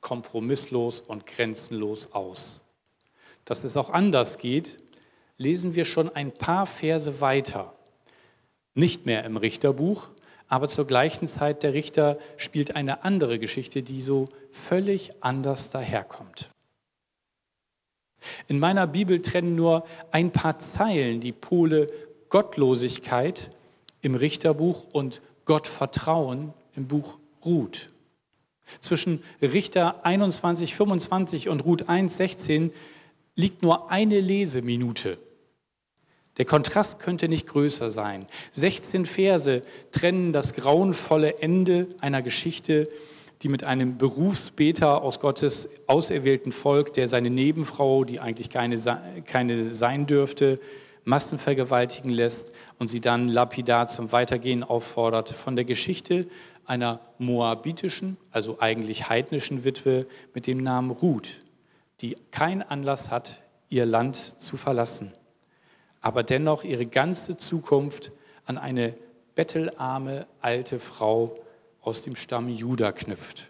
kompromisslos 0.00 1.00
und 1.00 1.26
grenzenlos 1.26 2.12
aus. 2.12 2.60
Dass 3.44 3.62
es 3.62 3.76
auch 3.76 3.90
anders 3.90 4.38
geht, 4.38 4.78
lesen 5.36 5.74
wir 5.74 5.84
schon 5.84 6.08
ein 6.14 6.32
paar 6.32 6.66
Verse 6.66 7.20
weiter. 7.20 7.74
Nicht 8.74 9.06
mehr 9.06 9.24
im 9.24 9.36
Richterbuch, 9.36 10.10
aber 10.48 10.68
zur 10.68 10.86
gleichen 10.86 11.26
Zeit 11.26 11.62
der 11.62 11.74
Richter 11.74 12.18
spielt 12.36 12.76
eine 12.76 13.04
andere 13.04 13.38
Geschichte, 13.38 13.82
die 13.82 14.00
so 14.00 14.28
völlig 14.50 15.10
anders 15.22 15.70
daherkommt. 15.70 16.50
In 18.48 18.58
meiner 18.58 18.86
Bibel 18.86 19.22
trennen 19.22 19.54
nur 19.54 19.84
ein 20.10 20.30
paar 20.30 20.58
Zeilen 20.58 21.20
die 21.20 21.32
Pole 21.32 21.90
Gottlosigkeit 22.28 23.50
im 24.00 24.14
Richterbuch 24.14 24.86
und 24.92 25.22
Gottvertrauen 25.44 26.52
im 26.74 26.86
Buch 26.86 27.18
Ruth. 27.44 27.90
Zwischen 28.80 29.22
Richter 29.40 30.04
21, 30.04 30.74
25 30.74 31.48
und 31.48 31.64
Ruth 31.64 31.88
1, 31.88 32.16
16 32.16 32.72
liegt 33.36 33.62
nur 33.62 33.90
eine 33.90 34.20
Leseminute. 34.20 35.18
Der 36.38 36.44
Kontrast 36.44 36.98
könnte 36.98 37.28
nicht 37.28 37.46
größer 37.46 37.88
sein. 37.88 38.26
16 38.50 39.06
Verse 39.06 39.62
trennen 39.90 40.32
das 40.32 40.54
grauenvolle 40.54 41.38
Ende 41.38 41.86
einer 42.00 42.22
Geschichte, 42.22 42.88
die 43.42 43.48
mit 43.48 43.64
einem 43.64 43.98
Berufsbeter 43.98 45.02
aus 45.02 45.20
Gottes 45.20 45.68
auserwählten 45.86 46.52
Volk, 46.52 46.94
der 46.94 47.08
seine 47.08 47.30
Nebenfrau, 47.30 48.04
die 48.04 48.20
eigentlich 48.20 48.50
keine, 48.50 48.76
keine 49.24 49.72
sein 49.72 50.06
dürfte, 50.06 50.58
massenvergewaltigen 51.04 52.10
lässt 52.10 52.52
und 52.78 52.88
sie 52.88 53.00
dann 53.00 53.28
lapidar 53.28 53.86
zum 53.86 54.10
Weitergehen 54.12 54.64
auffordert, 54.64 55.30
von 55.30 55.54
der 55.54 55.64
Geschichte 55.64 56.26
einer 56.64 57.00
moabitischen, 57.18 58.16
also 58.32 58.58
eigentlich 58.58 59.08
heidnischen 59.08 59.64
Witwe 59.64 60.06
mit 60.34 60.46
dem 60.46 60.58
Namen 60.58 60.90
Ruth, 60.90 61.44
die 62.00 62.16
keinen 62.32 62.62
Anlass 62.62 63.10
hat, 63.10 63.42
ihr 63.68 63.86
Land 63.86 64.16
zu 64.16 64.56
verlassen 64.56 65.12
aber 66.06 66.22
dennoch 66.22 66.62
ihre 66.62 66.86
ganze 66.86 67.36
Zukunft 67.36 68.12
an 68.44 68.58
eine 68.58 68.94
bettelarme 69.34 70.28
alte 70.40 70.78
Frau 70.78 71.34
aus 71.86 72.02
dem 72.02 72.16
Stamm 72.16 72.48
Juda 72.48 72.90
knüpft. 72.90 73.46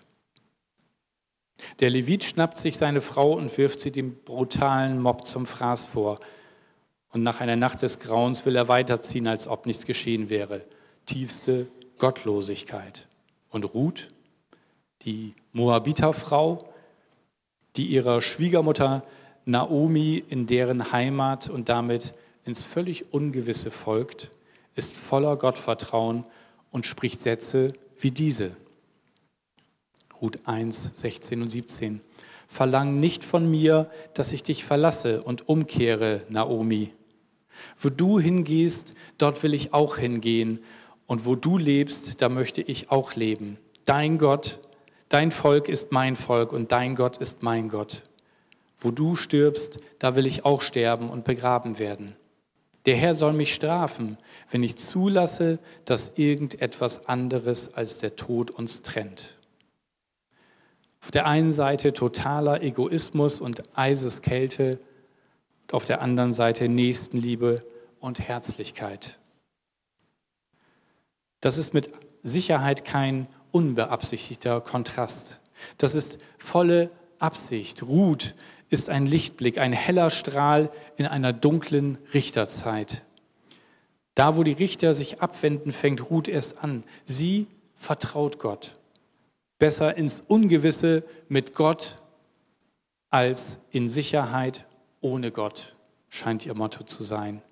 Der 1.81 1.88
Levit 1.88 2.23
schnappt 2.23 2.59
sich 2.59 2.76
seine 2.76 3.00
Frau 3.00 3.33
und 3.33 3.57
wirft 3.57 3.81
sie 3.81 3.90
dem 3.90 4.14
brutalen 4.14 5.00
Mob 5.00 5.26
zum 5.26 5.47
Fraß 5.47 5.87
vor. 5.87 6.21
Und 7.12 7.23
nach 7.23 7.40
einer 7.40 7.57
Nacht 7.57 7.81
des 7.81 7.99
Grauens 7.99 8.45
will 8.45 8.55
er 8.55 8.69
weiterziehen, 8.69 9.26
als 9.26 9.49
ob 9.49 9.64
nichts 9.64 9.87
geschehen 9.87 10.28
wäre. 10.28 10.66
Tiefste 11.07 11.66
Gottlosigkeit. 11.97 13.09
Und 13.49 13.64
Ruth, 13.64 14.09
die 15.02 15.35
Moabiterfrau, 15.52 16.59
die 17.76 17.87
ihrer 17.87 18.21
Schwiegermutter 18.21 19.02
Naomi 19.47 20.23
in 20.28 20.47
deren 20.47 20.93
Heimat 20.93 21.49
und 21.49 21.71
damit 21.71 22.12
ins 22.45 22.64
völlig 22.64 23.14
Ungewisse 23.14 23.71
folgt, 23.71 24.31
ist 24.75 24.95
voller 24.95 25.37
Gottvertrauen 25.37 26.25
und 26.71 26.85
spricht 26.85 27.21
Sätze 27.21 27.73
wie 27.99 28.11
diese. 28.11 28.57
Ruth 30.21 30.38
1, 30.47 30.93
16 30.95 31.43
und 31.43 31.50
17. 31.50 32.00
Verlang 32.49 33.00
nicht 33.00 33.25
von 33.25 33.50
mir, 33.50 33.91
dass 34.15 34.33
ich 34.33 34.43
dich 34.43 34.65
verlasse 34.65 35.23
und 35.23 35.49
umkehre, 35.49 36.23
Naomi. 36.29 36.93
Wo 37.79 37.91
du 37.91 38.19
hingehst, 38.19 38.95
dort 39.19 39.43
will 39.43 39.55
ich 39.55 39.75
auch 39.75 39.97
hingehen. 39.97 40.61
Und 41.07 41.25
wo 41.25 41.37
du 41.37 41.59
lebst, 41.59 42.21
da 42.23 42.29
möchte 42.29 42.62
ich 42.62 42.91
auch 42.91 43.15
leben. 43.15 43.59
Dein 43.85 44.19
Gott, 44.19 44.59
dein 45.09 45.31
Volk 45.31 45.69
ist 45.69 45.93
mein 45.93 46.17
Volk 46.17 46.53
und 46.53 46.73
dein 46.73 46.95
Gott 46.97 47.19
ist 47.19 47.43
mein 47.43 47.69
Gott. 47.69 48.03
Wo 48.79 48.91
du 48.91 49.17
stirbst, 49.17 49.79
da 49.99 50.17
will 50.17 50.26
ich 50.26 50.45
auch 50.45 50.61
sterben 50.61 51.09
und 51.09 51.25
begraben 51.25 51.79
werden. 51.79 52.17
Der 52.87 52.97
Herr 52.97 53.14
soll 53.14 53.33
mich 53.33 53.52
strafen, 53.52 54.16
wenn 54.50 54.62
ich 54.62 54.76
zulasse, 54.76 55.59
dass 55.85 56.12
irgendetwas 56.14 57.07
anderes 57.07 57.75
als 57.75 57.99
der 57.99 58.16
Tod 58.16 58.50
uns 58.50 58.83
trennt. 58.83 59.37
Auf 61.02 61.11
der 61.11 61.26
einen 61.26 61.52
Seite 61.52 61.93
totaler 61.93 62.62
Egoismus 62.62 63.40
und 63.40 63.62
Eiseskälte 63.76 64.81
auf 65.73 65.85
der 65.85 66.00
anderen 66.00 66.33
Seite 66.33 66.69
Nächstenliebe 66.69 67.64
und 67.99 68.21
Herzlichkeit. 68.21 69.19
Das 71.40 71.59
ist 71.59 71.75
mit 71.75 71.90
Sicherheit 72.23 72.85
kein 72.85 73.26
unbeabsichtigter 73.50 74.61
Kontrast. 74.61 75.40
Das 75.78 75.95
ist 75.95 76.19
volle 76.38 76.90
Absicht. 77.19 77.83
Ruth 77.83 78.35
ist 78.69 78.89
ein 78.89 79.07
Lichtblick, 79.07 79.59
ein 79.59 79.73
heller 79.73 80.11
Strahl 80.11 80.71
in 80.97 81.07
einer 81.07 81.33
dunklen 81.33 81.99
Richterzeit. 82.13 83.05
Da, 84.15 84.37
wo 84.37 84.43
die 84.43 84.53
Richter 84.53 84.95
sich 84.95 85.21
abwenden, 85.21 85.73
fängt 85.73 86.11
Ruth 86.11 86.29
erst 86.29 86.65
an. 86.65 86.85
Sie 87.05 87.47
vertraut 87.75 88.39
Gott. 88.39 88.77
Besser 89.59 89.97
ins 89.97 90.23
Ungewisse 90.27 91.05
mit 91.29 91.55
Gott 91.55 92.01
als 93.11 93.59
in 93.71 93.89
Sicherheit 93.89 94.67
ohne 95.01 95.31
Gott, 95.31 95.77
scheint 96.09 96.45
ihr 96.45 96.55
Motto 96.55 96.85
zu 96.85 97.05
sein. 97.05 97.43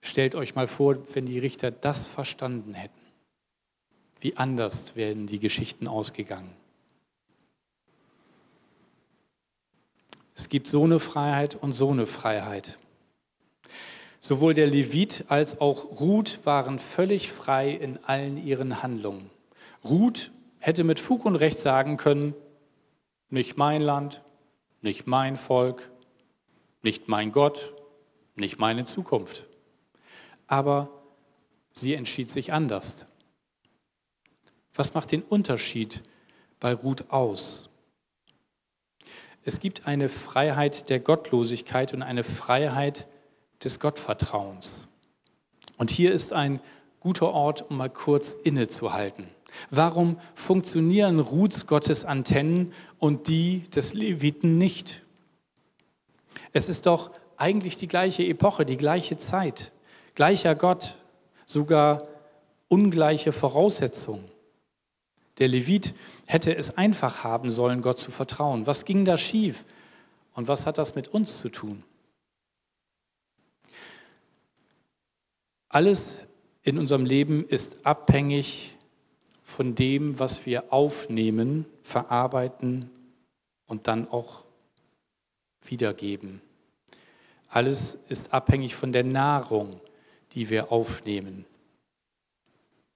Stellt 0.00 0.34
euch 0.34 0.54
mal 0.54 0.66
vor, 0.66 0.96
wenn 1.14 1.26
die 1.26 1.38
Richter 1.38 1.70
das 1.70 2.08
verstanden 2.08 2.74
hätten. 2.74 3.00
Wie 4.20 4.36
anders 4.36 4.96
wären 4.96 5.26
die 5.26 5.38
Geschichten 5.38 5.86
ausgegangen. 5.86 6.61
Gibt 10.52 10.68
so 10.68 10.84
eine 10.84 10.98
Freiheit 10.98 11.54
und 11.54 11.72
so 11.72 11.92
eine 11.92 12.04
Freiheit. 12.04 12.78
Sowohl 14.20 14.52
der 14.52 14.66
Levit 14.66 15.24
als 15.28 15.62
auch 15.62 15.98
Ruth 15.98 16.44
waren 16.44 16.78
völlig 16.78 17.32
frei 17.32 17.70
in 17.70 17.98
allen 18.04 18.36
ihren 18.36 18.82
Handlungen. 18.82 19.30
Ruth 19.82 20.30
hätte 20.58 20.84
mit 20.84 21.00
Fug 21.00 21.24
und 21.24 21.36
Recht 21.36 21.58
sagen 21.58 21.96
können, 21.96 22.34
nicht 23.30 23.56
mein 23.56 23.80
Land, 23.80 24.20
nicht 24.82 25.06
mein 25.06 25.38
Volk, 25.38 25.90
nicht 26.82 27.08
mein 27.08 27.32
Gott, 27.32 27.72
nicht 28.36 28.58
meine 28.58 28.84
Zukunft. 28.84 29.46
Aber 30.48 30.90
sie 31.72 31.94
entschied 31.94 32.28
sich 32.28 32.52
anders. 32.52 33.06
Was 34.74 34.92
macht 34.92 35.12
den 35.12 35.22
Unterschied 35.22 36.02
bei 36.60 36.74
Ruth 36.74 37.10
aus? 37.10 37.70
Es 39.44 39.58
gibt 39.58 39.86
eine 39.86 40.08
Freiheit 40.08 40.88
der 40.88 41.00
Gottlosigkeit 41.00 41.94
und 41.94 42.02
eine 42.02 42.22
Freiheit 42.22 43.08
des 43.62 43.80
Gottvertrauens. 43.80 44.86
Und 45.76 45.90
hier 45.90 46.12
ist 46.12 46.32
ein 46.32 46.60
guter 47.00 47.32
Ort, 47.32 47.68
um 47.68 47.76
mal 47.76 47.90
kurz 47.90 48.36
innezuhalten. 48.44 49.26
Warum 49.70 50.18
funktionieren 50.34 51.18
Ruths 51.18 51.66
Gottes 51.66 52.04
Antennen 52.04 52.72
und 52.98 53.26
die 53.26 53.64
des 53.70 53.92
Leviten 53.94 54.58
nicht? 54.58 55.02
Es 56.52 56.68
ist 56.68 56.86
doch 56.86 57.10
eigentlich 57.36 57.76
die 57.76 57.88
gleiche 57.88 58.22
Epoche, 58.24 58.64
die 58.64 58.76
gleiche 58.76 59.16
Zeit, 59.16 59.72
gleicher 60.14 60.54
Gott, 60.54 60.96
sogar 61.46 62.04
ungleiche 62.68 63.32
Voraussetzungen. 63.32 64.24
Der 65.38 65.48
Levit 65.48 65.94
hätte 66.32 66.54
es 66.56 66.76
einfach 66.76 67.24
haben 67.24 67.50
sollen, 67.50 67.82
Gott 67.82 67.98
zu 67.98 68.10
vertrauen. 68.10 68.66
Was 68.66 68.84
ging 68.84 69.04
da 69.04 69.16
schief? 69.16 69.64
Und 70.34 70.48
was 70.48 70.66
hat 70.66 70.78
das 70.78 70.94
mit 70.94 71.08
uns 71.08 71.38
zu 71.38 71.50
tun? 71.50 71.84
Alles 75.68 76.18
in 76.62 76.78
unserem 76.78 77.04
Leben 77.04 77.46
ist 77.46 77.86
abhängig 77.86 78.76
von 79.42 79.74
dem, 79.74 80.18
was 80.18 80.46
wir 80.46 80.72
aufnehmen, 80.72 81.66
verarbeiten 81.82 82.90
und 83.66 83.86
dann 83.86 84.08
auch 84.08 84.44
wiedergeben. 85.62 86.40
Alles 87.48 87.98
ist 88.08 88.32
abhängig 88.32 88.74
von 88.74 88.92
der 88.92 89.04
Nahrung, 89.04 89.80
die 90.32 90.48
wir 90.48 90.72
aufnehmen. 90.72 91.44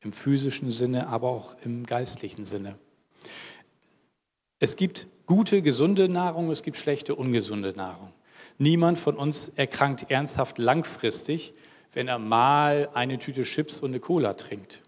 Im 0.01 0.13
physischen 0.13 0.71
Sinne, 0.71 1.09
aber 1.09 1.29
auch 1.29 1.57
im 1.63 1.85
geistlichen 1.85 2.45
Sinne. 2.45 2.79
Es 4.59 4.77
gibt 4.77 5.07
gute, 5.27 5.61
gesunde 5.61 6.09
Nahrung, 6.09 6.51
es 6.51 6.63
gibt 6.63 6.77
schlechte, 6.77 7.15
ungesunde 7.15 7.73
Nahrung. 7.77 8.13
Niemand 8.59 8.99
von 8.99 9.17
uns 9.17 9.51
erkrankt 9.57 10.11
ernsthaft 10.11 10.59
langfristig, 10.59 11.53
wenn 11.93 12.09
er 12.09 12.19
mal 12.19 12.89
eine 12.95 13.19
Tüte 13.19 13.43
Chips 13.43 13.81
und 13.81 13.91
eine 13.91 14.01
Cola 14.01 14.35
trinkt. 14.35 14.83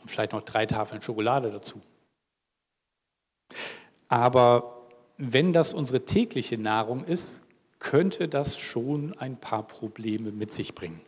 Und 0.00 0.08
vielleicht 0.10 0.32
noch 0.32 0.42
drei 0.42 0.66
Tafeln 0.66 1.02
Schokolade 1.02 1.50
dazu. 1.50 1.80
Aber 4.08 4.86
wenn 5.16 5.52
das 5.52 5.72
unsere 5.72 6.04
tägliche 6.04 6.56
Nahrung 6.56 7.04
ist, 7.04 7.42
könnte 7.80 8.28
das 8.28 8.58
schon 8.58 9.16
ein 9.18 9.36
paar 9.36 9.66
Probleme 9.66 10.30
mit 10.30 10.52
sich 10.52 10.74
bringen. 10.74 11.00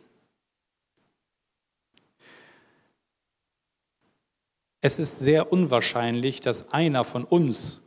Es 4.81 4.97
ist 4.97 5.19
sehr 5.19 5.51
unwahrscheinlich, 5.53 6.41
dass 6.41 6.73
einer 6.73 7.03
von 7.03 7.23
uns 7.23 7.81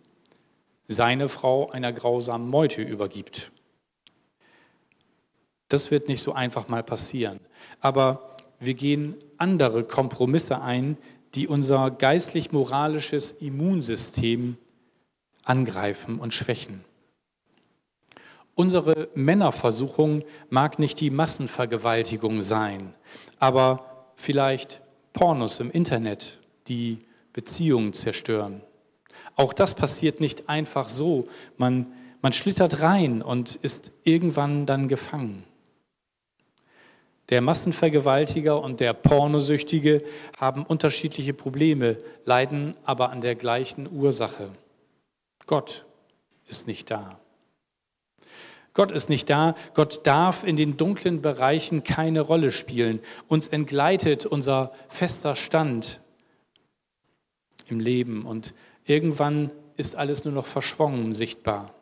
seine 0.87 1.29
Frau 1.29 1.71
einer 1.71 1.93
grausamen 1.93 2.49
Meute 2.49 2.83
übergibt. 2.83 3.51
Das 5.69 5.91
wird 5.91 6.07
nicht 6.07 6.23
so 6.23 6.33
einfach 6.33 6.69
mal 6.69 6.85
passieren. 6.85 7.41
Aber 7.81 8.37
wir 8.61 8.75
gehen 8.75 9.17
andere 9.39 9.83
Kompromisse 9.83 10.61
ein, 10.61 10.97
die 11.35 11.49
unser 11.49 11.91
geistlich-moralisches 11.91 13.33
Immunsystem 13.33 14.57
angreifen 15.43 16.21
und 16.21 16.33
schwächen. 16.33 16.85
Unsere 18.55 19.09
Männerversuchung 19.15 20.23
mag 20.49 20.79
nicht 20.79 21.01
die 21.01 21.11
Massenvergewaltigung 21.11 22.41
sein, 22.41 22.95
aber 23.41 24.13
vielleicht 24.15 24.81
Pornos 25.13 25.59
im 25.59 25.73
Internet 25.73 26.39
die 26.69 27.01
Beziehungen 27.33 27.93
zerstören. 27.93 28.63
Auch 29.37 29.53
das 29.53 29.75
passiert 29.75 30.21
nicht 30.21 30.49
einfach 30.49 30.89
so. 30.89 31.29
Man, 31.57 31.93
man 32.23 32.33
schlittert 32.33 32.81
rein 32.81 33.23
und 33.23 33.57
ist 33.57 33.91
irgendwann 34.05 34.67
dann 34.67 34.89
gefangen. 34.89 35.45
Der 37.31 37.41
Massenvergewaltiger 37.41 38.61
und 38.61 38.81
der 38.81 38.93
Pornosüchtige 38.93 40.03
haben 40.39 40.65
unterschiedliche 40.65 41.33
Probleme, 41.33 41.97
leiden 42.25 42.77
aber 42.85 43.11
an 43.11 43.23
der 43.23 43.35
gleichen 43.35 43.91
Ursache. 43.91 44.51
Gott 45.47 45.87
ist 46.47 46.67
nicht 46.67 46.91
da. 46.91 47.19
Gott 48.75 48.91
ist 48.91 49.09
nicht 49.09 49.31
da. 49.31 49.55
Gott 49.73 50.07
darf 50.07 50.45
in 50.45 50.57
den 50.57 50.77
dunklen 50.77 51.23
Bereichen 51.23 51.85
keine 51.85 52.21
Rolle 52.21 52.51
spielen. 52.51 53.01
Uns 53.29 53.49
entgleitet 53.49 54.27
unser 54.27 54.73
fester 54.89 55.35
Stand 55.35 56.01
im 57.69 57.81
Leben 57.81 58.25
und 58.25 58.55
irgendwann 58.85 59.53
ist 59.77 59.97
alles 59.97 60.25
nur 60.25 60.35
noch 60.35 60.47
verschwommen 60.47 61.13
sichtbar. 61.13 61.75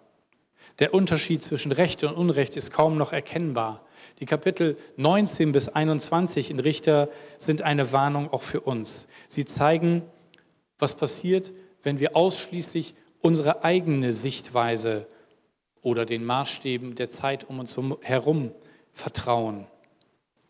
Der 0.78 0.94
Unterschied 0.94 1.42
zwischen 1.42 1.72
Recht 1.72 2.02
und 2.04 2.14
Unrecht 2.14 2.56
ist 2.56 2.72
kaum 2.72 2.96
noch 2.96 3.12
erkennbar. 3.12 3.84
Die 4.20 4.26
Kapitel 4.26 4.76
19 4.96 5.52
bis 5.52 5.68
21 5.68 6.50
in 6.50 6.58
Richter 6.58 7.08
sind 7.36 7.62
eine 7.62 7.92
Warnung 7.92 8.32
auch 8.32 8.42
für 8.42 8.60
uns. 8.60 9.06
Sie 9.26 9.44
zeigen, 9.44 10.02
was 10.78 10.96
passiert, 10.96 11.52
wenn 11.82 12.00
wir 12.00 12.16
ausschließlich 12.16 12.94
unsere 13.20 13.64
eigene 13.64 14.12
Sichtweise 14.12 15.06
oder 15.82 16.06
den 16.06 16.24
Maßstäben 16.24 16.94
der 16.94 17.10
Zeit 17.10 17.44
um 17.48 17.58
uns 17.58 17.76
herum 18.00 18.52
vertrauen 18.92 19.66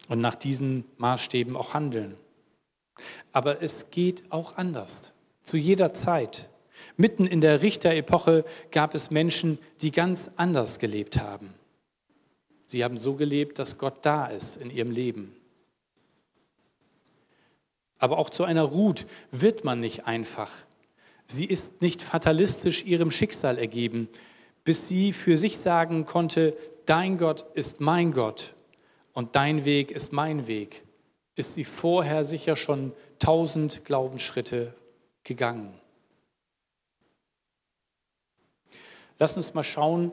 und 0.09 0.21
nach 0.21 0.35
diesen 0.35 0.85
Maßstäben 0.99 1.57
auch 1.57 1.75
handeln. 1.75 2.17
Aber 3.33 3.63
es 3.63 3.91
geht 3.91 4.31
auch 4.31 4.57
anders, 4.57 5.13
zu 5.43 5.57
jeder 5.57 5.93
Zeit. 5.93 6.49
Mitten 6.97 7.27
in 7.27 7.41
der 7.41 7.63
Richterepoche 7.63 8.45
gab 8.71 8.95
es 8.95 9.11
Menschen, 9.11 9.59
die 9.81 9.91
ganz 9.91 10.31
anders 10.37 10.79
gelebt 10.79 11.21
haben. 11.21 11.55
Sie 12.67 12.85
haben 12.85 12.99
so 12.99 13.15
gelebt, 13.15 13.59
dass 13.59 13.79
Gott 13.79 13.99
da 14.03 14.27
ist 14.27 14.57
in 14.57 14.71
ihrem 14.71 14.91
Leben. 14.91 15.37
Aber 17.99 18.19
auch 18.19 18.31
zu 18.31 18.45
einer 18.45 18.63
Ruth 18.63 19.07
wird 19.31 19.65
man 19.65 19.81
nicht 19.81 20.07
einfach. 20.07 20.51
Sie 21.27 21.45
ist 21.45 21.83
nicht 21.83 22.03
fatalistisch 22.03 22.85
ihrem 22.85 23.11
Schicksal 23.11 23.59
ergeben, 23.59 24.09
bis 24.65 24.89
sie 24.89 25.13
für 25.13 25.37
sich 25.37 25.59
sagen 25.59 26.05
konnte, 26.05 26.57
dein 26.87 27.19
Gott 27.19 27.45
ist 27.55 27.81
mein 27.81 28.13
Gott 28.13 28.55
und 29.13 29.37
dein 29.37 29.65
Weg 29.65 29.91
ist 29.91 30.13
mein 30.13 30.47
Weg, 30.47 30.85
ist 31.37 31.55
sie 31.55 31.65
vorher 31.65 32.25
sicher 32.25 32.57
schon 32.57 32.93
tausend 33.19 33.85
Glaubensschritte 33.85 34.75
gegangen. 35.25 35.79
Lass 39.19 39.37
uns 39.37 39.55
mal 39.55 39.63
schauen, 39.63 40.13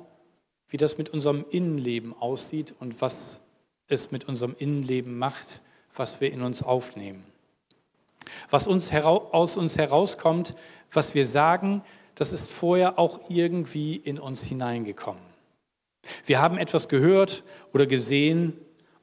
wie 0.67 0.77
das 0.77 0.97
mit 0.97 1.09
unserem 1.09 1.45
Innenleben 1.49 2.13
aussieht 2.13 2.75
und 2.79 3.01
was 3.01 3.41
es 3.87 4.11
mit 4.11 4.25
unserem 4.25 4.55
Innenleben 4.57 5.17
macht, 5.17 5.61
was 5.93 6.21
wir 6.21 6.31
in 6.31 6.43
uns 6.43 6.61
aufnehmen. 6.61 7.25
Was 8.49 8.67
uns 8.67 8.91
aus 8.93 9.57
uns 9.57 9.77
herauskommt, 9.77 10.55
was 10.91 11.15
wir 11.15 11.25
sagen, 11.25 11.81
das 12.15 12.31
ist 12.33 12.51
vorher 12.51 12.99
auch 12.99 13.29
irgendwie 13.29 13.95
in 13.95 14.19
uns 14.19 14.43
hineingekommen. 14.43 15.23
Wir 16.25 16.41
haben 16.41 16.57
etwas 16.57 16.87
gehört 16.87 17.43
oder 17.73 17.85
gesehen 17.85 18.53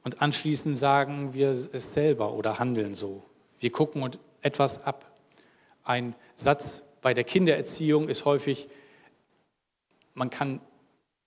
und 0.03 0.21
anschließend 0.21 0.77
sagen 0.77 1.33
wir 1.33 1.49
es 1.49 1.93
selber 1.93 2.33
oder 2.33 2.59
handeln 2.59 2.95
so. 2.95 3.23
Wir 3.59 3.71
gucken 3.71 4.09
etwas 4.41 4.83
ab. 4.83 5.06
Ein 5.87 6.15
Satz 6.35 6.83
bei 7.01 7.13
der 7.13 7.23
Kindererziehung 7.23 8.09
ist 8.09 8.25
häufig, 8.25 8.67
man 10.13 10.29
kann 10.29 10.59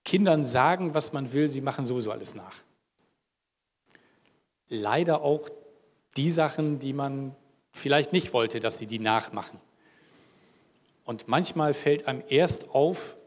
Kindern 0.05 0.45
sagen, 0.45 0.93
was 0.93 1.13
man 1.13 1.33
will, 1.33 1.49
sie 1.49 1.61
machen 1.61 1.87
sowieso 1.87 2.11
alles 2.11 2.35
nach. 2.35 2.55
Leider 4.69 5.23
auch 5.23 5.49
die 6.15 6.29
Sachen, 6.29 6.77
die 6.77 6.93
man 6.93 7.35
vielleicht 7.73 8.13
nicht 8.13 8.33
wollte, 8.33 8.59
dass 8.59 8.77
sie 8.77 8.85
die 8.85 8.99
nachmachen. 8.99 9.59
Und 11.05 11.27
manchmal 11.27 11.73
fällt 11.73 12.07
einem 12.07 12.23
erst 12.27 12.69
auf, 12.69 13.17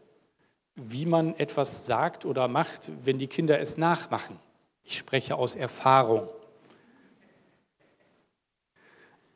wie 0.76 1.06
man 1.06 1.34
etwas 1.34 1.84
sagt 1.84 2.24
oder 2.24 2.46
macht, 2.46 2.92
wenn 3.02 3.18
die 3.18 3.26
Kinder 3.26 3.58
es 3.58 3.76
nachmachen. 3.76 4.38
Ich 4.84 4.98
spreche 4.98 5.34
aus 5.34 5.56
Erfahrung. 5.56 6.30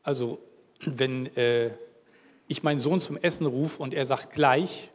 Also, 0.04 0.38
wenn 0.84 1.26
äh, 1.36 1.70
ich 2.48 2.62
meinen 2.62 2.78
Sohn 2.78 3.00
zum 3.00 3.16
Essen 3.18 3.46
rufe 3.46 3.82
und 3.82 3.94
er 3.94 4.06
sagt 4.06 4.32
gleich 4.32 4.90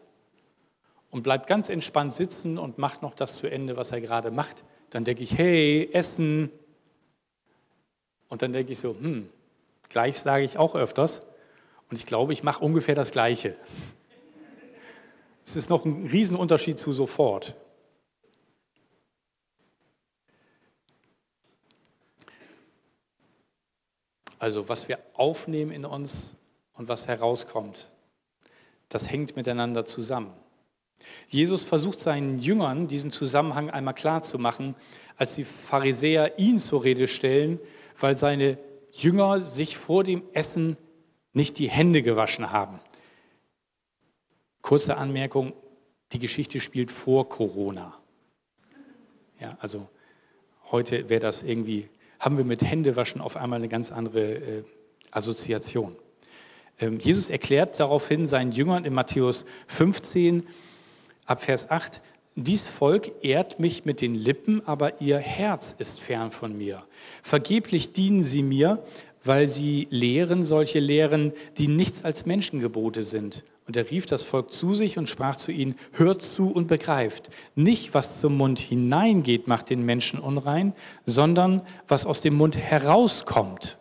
und 1.12 1.22
bleibt 1.22 1.46
ganz 1.48 1.70
entspannt 1.70 2.14
sitzen 2.14 2.58
und 2.58 2.80
macht 2.80 3.04
noch 3.04 3.14
das 3.14 3.38
zu 3.38 3.48
Ende, 3.48 3.78
was 3.78 3.92
er 3.92 4.02
gerade 4.02 4.32
macht, 4.32 4.64
dann 4.90 5.04
denke 5.04 5.24
ich, 5.24 5.38
hey, 5.38 5.90
Essen. 5.94 6.50
Und 8.28 8.42
dann 8.42 8.52
denke 8.52 8.72
ich 8.74 8.80
so, 8.80 8.96
hm, 8.96 9.30
gleich 9.90 10.18
sage 10.18 10.44
ich 10.44 10.58
auch 10.58 10.76
öfters. 10.76 11.22
Und 11.92 11.98
ich 11.98 12.08
glaube, 12.08 12.34
ich 12.34 12.42
mache 12.42 12.64
ungefähr 12.66 12.96
das 12.96 13.12
Gleiche. 13.12 13.56
Es 15.46 15.56
ist 15.56 15.70
noch 15.70 15.86
ein 15.86 16.08
Riesenunterschied 16.08 16.80
zu 16.80 16.92
sofort. 16.92 17.56
Also 24.40 24.68
was 24.68 24.88
wir 24.88 24.98
aufnehmen 25.14 25.72
in 25.72 25.86
uns 25.86 26.36
und 26.74 26.88
was 26.88 27.08
herauskommt, 27.08 27.90
das 28.90 29.10
hängt 29.10 29.36
miteinander 29.36 29.86
zusammen. 29.86 30.34
Jesus 31.28 31.64
versucht 31.64 32.00
seinen 32.00 32.40
Jüngern 32.40 32.88
diesen 32.88 33.12
Zusammenhang 33.12 33.70
einmal 33.70 33.94
klar 33.94 34.22
zu 34.22 34.38
machen, 34.40 34.76
als 35.18 35.36
die 35.36 35.44
Pharisäer 35.44 36.40
ihn 36.40 36.60
zur 36.60 36.84
Rede 36.84 37.08
stellen, 37.08 37.60
weil 38.00 38.18
seine 38.18 38.58
Jünger 38.94 39.42
sich 39.42 39.78
vor 39.78 40.04
dem 40.04 40.24
Essen 40.34 40.78
nicht 41.34 41.60
die 41.60 41.70
Hände 41.70 42.04
gewaschen 42.04 42.52
haben. 42.52 42.80
Kurze 44.62 44.96
Anmerkung, 44.96 45.54
die 46.14 46.20
Geschichte 46.20 46.60
spielt 46.60 46.92
vor 46.92 47.28
Corona. 47.28 47.98
Ja, 49.40 49.58
also 49.60 49.90
heute 50.72 51.10
wäre 51.10 51.20
das 51.20 51.44
irgendwie 51.44 51.90
haben 52.24 52.38
wir 52.38 52.46
mit 52.46 52.64
Händewaschen 52.64 53.20
auf 53.20 53.36
einmal 53.36 53.58
eine 53.58 53.68
ganz 53.68 53.92
andere 53.92 54.36
äh, 54.36 54.64
Assoziation. 55.12 55.94
Ähm, 56.80 57.00
Jesus 57.00 57.30
erklärt 57.30 57.80
daraufhin 57.80 58.26
seinen 58.26 58.52
Jüngern 58.52 58.86
in 58.86 58.94
Matthäus 58.94 59.46
15 59.68 60.46
ab 61.26 61.42
Vers 61.42 61.70
8, 61.70 62.02
dies 62.36 62.66
Volk 62.66 63.12
ehrt 63.24 63.60
mich 63.60 63.86
mit 63.86 64.02
den 64.02 64.16
Lippen, 64.16 64.66
aber 64.66 65.02
ihr 65.02 65.20
Herz 65.20 65.76
ist 65.78 66.00
fern 66.00 66.32
von 66.32 66.58
mir. 66.58 66.84
Vergeblich 67.22 67.94
dienen 67.94 68.24
sie 68.24 68.42
mir, 68.42 68.84
weil 69.24 69.46
sie 69.46 69.88
lehren 69.92 70.44
solche 70.44 70.80
Lehren, 70.80 71.34
die 71.58 71.68
nichts 71.68 72.04
als 72.04 72.26
Menschengebote 72.26 73.04
sind. 73.04 73.44
Und 73.68 73.78
er 73.78 73.90
rief 73.90 74.06
das 74.08 74.24
Volk 74.24 74.52
zu 74.52 74.74
sich 74.74 74.98
und 74.98 75.08
sprach 75.08 75.38
zu 75.38 75.52
ihnen, 75.52 75.76
hört 75.94 76.22
zu 76.22 76.50
und 76.50 76.68
begreift, 76.68 77.30
nicht 77.56 77.94
was 77.94 78.20
zum 78.20 78.36
Mund 78.36 78.60
hineingeht, 78.60 79.48
macht 79.48 79.70
den 79.70 79.86
Menschen 79.86 80.20
unrein, 80.20 80.74
sondern 81.06 81.62
was 81.88 82.06
aus 82.06 82.20
dem 82.20 82.34
Mund 82.34 82.58
herauskommt, 82.58 83.78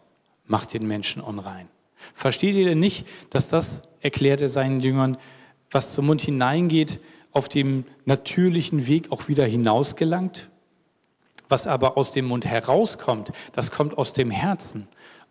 macht 0.46 0.74
den 0.74 0.87
Menschen 0.87 1.22
unrein. 1.22 1.68
Versteht 2.14 2.56
ihr 2.56 2.64
denn 2.64 2.78
nicht, 2.78 3.06
dass 3.30 3.48
das, 3.48 3.82
erklärt 4.00 4.40
er 4.40 4.48
seinen 4.48 4.80
Jüngern, 4.80 5.16
was 5.70 5.94
zum 5.94 6.06
Mund 6.06 6.20
hineingeht, 6.20 7.00
auf 7.32 7.48
dem 7.48 7.84
natürlichen 8.04 8.86
Weg 8.86 9.10
auch 9.10 9.28
wieder 9.28 9.46
hinausgelangt? 9.46 10.50
Was 11.48 11.66
aber 11.66 11.96
aus 11.96 12.12
dem 12.12 12.26
Mund 12.26 12.46
herauskommt, 12.46 13.32
das 13.52 13.70
kommt 13.70 13.98
aus 13.98 14.12
dem 14.12 14.30
Herzen. 14.30 14.88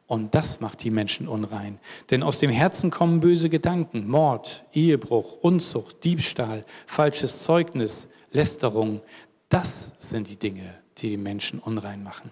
Und 0.07 0.36
das 0.36 0.60
macht 0.60 0.84
die 0.84 0.91
Menschen 0.91 1.27
unrein. 1.27 1.79
Denn 2.10 2.21
aus 2.21 2.39
dem 2.39 2.49
Herzen 2.49 2.91
kommen 2.91 3.21
böse 3.21 3.47
Gedanken, 3.47 4.10
Mord, 4.10 4.65
Ehebruch, 4.73 5.38
Unzucht, 5.41 6.03
Diebstahl, 6.03 6.65
falsches 6.86 7.43
Zeugnis, 7.43 8.10
Lästerung. 8.31 9.01
Das 9.47 9.93
sind 9.97 10.29
die 10.29 10.38
Dinge, 10.38 10.75
die 10.97 11.12
die 11.12 11.17
Menschen 11.17 11.60
unrein 11.60 12.03
machen. 12.03 12.29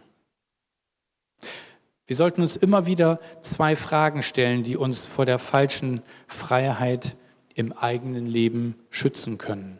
Wir 2.10 2.15
sollten 2.15 2.41
uns 2.41 2.56
immer 2.56 2.88
wieder 2.88 3.19
zwei 3.41 3.76
Fragen 3.76 4.24
stellen, 4.24 4.63
die 4.63 4.76
uns 4.76 5.06
vor 5.06 5.28
der 5.28 5.38
falschen 5.38 6.02
Freiheit 6.26 7.15
im 7.54 7.72
eigenen 7.72 8.26
Leben 8.26 8.74
schützen 8.89 9.38
können. 9.38 9.80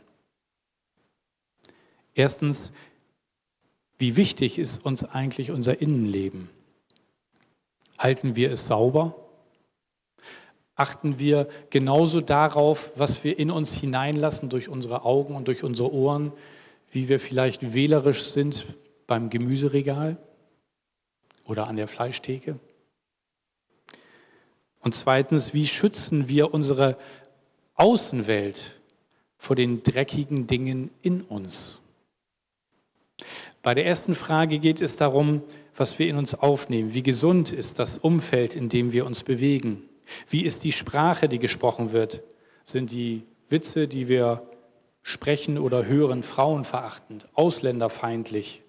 Erstens, 2.14 2.72
wie 3.98 4.16
wichtig 4.16 4.60
ist 4.60 4.86
uns 4.86 5.04
eigentlich 5.04 5.50
unser 5.50 5.82
Innenleben? 5.82 6.52
Halten 7.98 8.36
wir 8.36 8.52
es 8.52 8.68
sauber? 8.68 9.16
Achten 10.76 11.18
wir 11.18 11.48
genauso 11.72 12.22
darauf, 12.22 12.92
was 12.96 13.24
wir 13.24 13.40
in 13.40 13.50
uns 13.50 13.74
hineinlassen 13.74 14.50
durch 14.50 14.70
unsere 14.70 15.04
Augen 15.04 15.36
und 15.36 15.48
durch 15.48 15.64
unsere 15.64 15.92
Ohren, 15.92 16.32
wie 16.92 17.10
wir 17.10 17.20
vielleicht 17.20 17.74
wählerisch 17.74 18.26
sind 18.26 18.68
beim 19.08 19.32
Gemüseregal 19.32 20.18
oder 21.50 21.68
an 21.68 21.76
der 21.76 21.88
Fleischtheke? 21.88 22.60
Und 24.80 24.96
zweitens, 24.96 25.54
wie 25.54 25.68
schützen 25.68 26.30
wir 26.30 26.54
unsere 26.54 26.98
Außenwelt 27.76 28.80
vor 29.38 29.56
den 29.56 29.84
dreckigen 29.84 30.48
Dingen 30.48 30.92
in 31.02 31.22
uns? 31.22 31.82
Bei 33.62 33.74
der 33.74 33.86
ersten 33.86 34.16
Frage 34.16 34.60
geht 34.60 34.80
es 34.80 34.96
darum, 34.96 35.42
was 35.76 36.00
wir 36.00 36.08
in 36.08 36.16
uns 36.16 36.34
aufnehmen. 36.34 36.94
Wie 36.94 37.04
gesund 37.04 37.52
ist 37.52 37.80
das 37.80 37.98
Umfeld, 37.98 38.56
in 38.56 38.70
dem 38.70 38.94
wir 38.94 39.06
uns 39.06 39.24
bewegen? 39.24 39.84
Wie 40.30 40.44
ist 40.44 40.64
die 40.64 40.72
Sprache, 40.72 41.28
die 41.28 41.40
gesprochen 41.40 41.92
wird? 41.92 42.24
Sind 42.64 42.92
die 42.92 43.24
Witze, 43.50 43.88
die 43.88 44.08
wir 44.08 44.44
sprechen 45.02 45.58
oder 45.58 45.86
hören, 45.86 46.24
frauenverachtend, 46.24 47.28
ausländerfeindlich? 47.34 48.62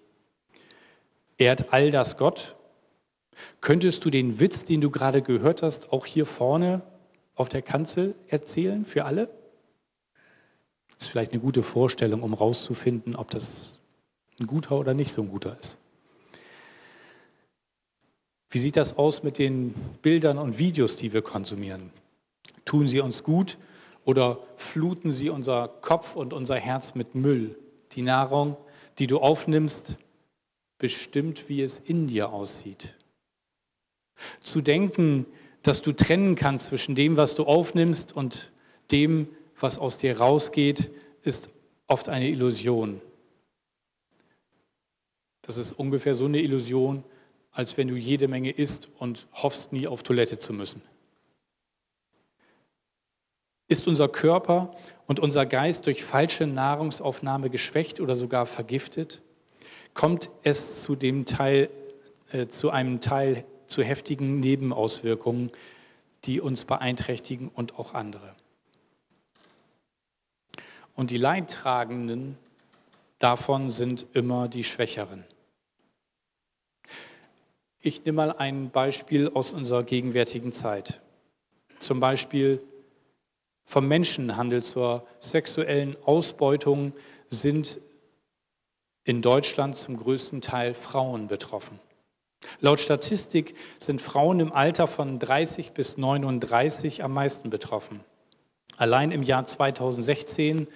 Ehrt 1.38 1.73
all 1.73 1.90
das 1.90 2.16
Gott? 2.16 2.57
Könntest 3.61 4.05
du 4.05 4.11
den 4.11 4.40
Witz, 4.40 4.64
den 4.64 4.81
du 4.81 4.90
gerade 4.90 5.22
gehört 5.22 5.62
hast, 5.62 5.92
auch 5.92 6.07
hier 6.07 6.26
vorne 6.26 6.83
auf 7.35 7.48
der 7.48 7.62
Kanzel 7.62 8.14
erzählen 8.29 8.85
für 8.85 9.05
alle? 9.05 9.29
Ist 10.98 11.09
vielleicht 11.09 11.33
eine 11.33 11.40
gute 11.40 11.62
Vorstellung, 11.62 12.22
um 12.22 12.35
rauszufinden, 12.35 13.16
ob 13.16 13.31
das 13.31 13.81
ein 14.40 14.46
guter 14.46 14.79
oder 14.79 14.94
nicht 14.94 15.12
so 15.12 15.22
ein 15.22 15.29
guter 15.29 15.57
ist. 15.59 15.76
Wie 18.50 18.59
sieht 18.59 18.76
das 18.76 18.98
aus 18.98 19.22
mit 19.22 19.38
den 19.38 19.74
Bildern 20.03 20.38
und 20.38 20.59
Videos, 20.59 20.96
die 20.96 21.12
wir 21.12 21.22
konsumieren? 21.22 21.90
Tun 22.64 22.88
sie 22.88 23.00
uns 23.00 23.22
gut 23.22 23.59
oder 24.05 24.38
fluten 24.57 25.12
sie 25.12 25.31
unser 25.31 25.68
Kopf 25.68 26.16
und 26.16 26.33
unser 26.33 26.57
Herz 26.57 26.94
mit 26.94 27.14
Müll? 27.14 27.57
Die 27.92 28.03
Nahrung, 28.03 28.57
die 28.98 29.07
du 29.07 29.18
aufnimmst, 29.18 29.94
bestimmt, 30.79 31.48
wie 31.48 31.62
es 31.62 31.79
in 31.79 32.09
dir 32.09 32.31
aussieht. 32.31 32.96
Zu 34.41 34.61
denken, 34.61 35.27
dass 35.63 35.83
du 35.83 35.93
trennen 35.93 36.35
kannst 36.35 36.67
zwischen 36.67 36.95
dem, 36.95 37.17
was 37.17 37.35
du 37.35 37.45
aufnimmst 37.45 38.15
und 38.15 38.53
dem, 38.91 39.29
was 39.59 39.79
aus 39.79 39.99
dir 39.99 40.19
rausgeht, 40.19 40.91
ist 41.23 41.51
oft 41.87 42.09
eine 42.09 42.29
Illusion. 42.29 43.01
Das 45.43 45.57
ist 45.57 45.73
ungefähr 45.73 46.15
so 46.15 46.27
eine 46.27 46.41
Illusion, 46.41 47.05
als 47.53 47.77
wenn 47.77 47.89
du 47.89 47.97
jede 47.97 48.29
Menge 48.29 48.51
isst 48.51 48.91
und 48.99 49.27
hoffst, 49.33 49.73
nie 49.73 49.87
auf 49.87 50.03
Toilette 50.03 50.39
zu 50.39 50.53
müssen. 50.53 50.83
Ist 53.69 53.87
unser 53.87 54.09
Körper 54.09 54.75
und 55.07 55.21
unser 55.21 55.47
Geist 55.47 55.87
durch 55.87 56.03
falsche 56.03 56.47
Nahrungsaufnahme 56.47 57.51
geschwächt 57.51 58.01
oder 58.01 58.17
sogar 58.17 58.47
vergiftet? 58.47 59.23
Kommt 59.95 60.31
es 60.43 60.83
zu, 60.83 60.97
dem 60.97 61.25
Teil, 61.25 61.71
äh, 62.31 62.47
zu 62.47 62.71
einem 62.71 63.01
Teil 63.01 63.45
zu 63.71 63.83
heftigen 63.83 64.41
Nebenauswirkungen, 64.41 65.51
die 66.25 66.41
uns 66.41 66.65
beeinträchtigen 66.65 67.49
und 67.49 67.79
auch 67.79 67.95
andere? 67.95 68.35
Und 70.95 71.11
die 71.11 71.19
Leidtragenden 71.19 72.37
davon 73.19 73.69
sind 73.69 74.07
immer 74.13 74.49
die 74.49 74.65
Schwächeren. 74.65 75.25
Ich 77.81 78.05
nehme 78.05 78.17
mal 78.17 78.33
ein 78.33 78.71
Beispiel 78.71 79.31
aus 79.31 79.55
unserer 79.55 79.85
gegenwärtigen 79.85 80.53
Zeit. 80.53 81.01
Zum 81.79 82.01
Beispiel 82.01 82.63
vom 83.65 83.89
Menschenhandel 83.89 84.63
zur 84.63 85.07
sexuellen 85.19 85.97
Ausbeutung 86.05 86.93
sind 87.29 87.81
in 89.05 89.23
Deutschland 89.23 89.77
zum 89.77 89.97
größten 89.97 90.43
Teil 90.43 90.75
Frauen 90.75 91.29
betroffen. 91.29 91.79
Laut 92.61 92.81
Statistik 92.81 93.55
sind 93.79 94.00
Frauen 94.00 94.40
im 94.40 94.53
Alter 94.53 94.87
von 94.87 95.18
30 95.18 95.72
bis 95.72 95.96
39 95.96 97.05
am 97.05 97.14
meisten 97.14 97.50
betroffen. 97.50 98.00
Allein 98.76 99.12
im 99.12 99.22
Jahr 99.22 99.46
2016 99.46 100.66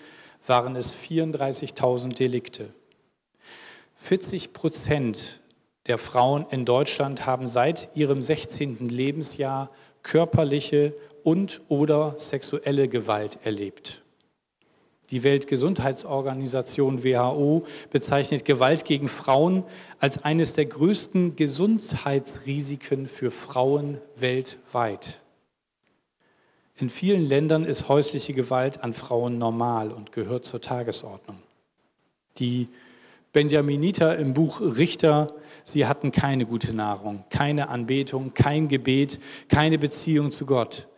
waren 0.47 0.77
es 0.77 0.95
34.000 0.95 2.15
Delikte. 2.15 2.73
40 3.97 4.53
Prozent 4.53 5.41
der 5.87 5.99
Frauen 5.99 6.47
in 6.51 6.65
Deutschland 6.65 7.27
haben 7.27 7.47
seit 7.47 7.91
ihrem 7.95 8.23
16. 8.23 8.89
Lebensjahr 8.89 9.71
körperliche 10.03 10.95
und 11.23 11.63
oder 11.69 12.15
sexuelle 12.19 12.89
Gewalt 12.89 13.39
erlebt. 13.45 14.04
Die 15.11 15.23
Weltgesundheitsorganisation 15.23 17.05
WHO 17.05 17.67
bezeichnet 17.91 18.45
Gewalt 18.45 18.85
gegen 18.85 19.09
Frauen 19.09 19.65
als 19.99 20.25
eines 20.25 20.55
der 20.55 20.67
größten 20.67 21.37
Gesundheitsrisiken 21.37 23.07
für 23.07 23.31
Frauen 23.31 23.99
weltweit. 24.17 25.21
In 26.77 26.91
vielen 26.91 27.27
Ländern 27.27 27.65
ist 27.65 27.89
häusliche 27.89 28.33
Gewalt 28.33 28.83
an 28.83 28.95
Frauen 28.95 29.39
normal 29.39 29.91
und 29.91 30.11
gehört 30.11 30.45
zur 30.45 30.61
Tagesordnung. 30.61 31.39
Die 32.39 32.69
Benjaminiter 33.33 34.17
im 34.17 34.33
Buch 34.33 34.61
Richter, 34.61 35.35
sie 35.65 35.87
hatten 35.87 36.13
keine 36.13 36.47
gute 36.47 36.73
Nahrung, 36.73 37.25
keine 37.31 37.69
Anbetung, 37.69 38.33
kein 38.33 38.69
Gebet, 38.69 39.21
keine 39.49 39.79
Beziehung 39.79 40.31
zu 40.31 40.47
Gott. 40.47 40.89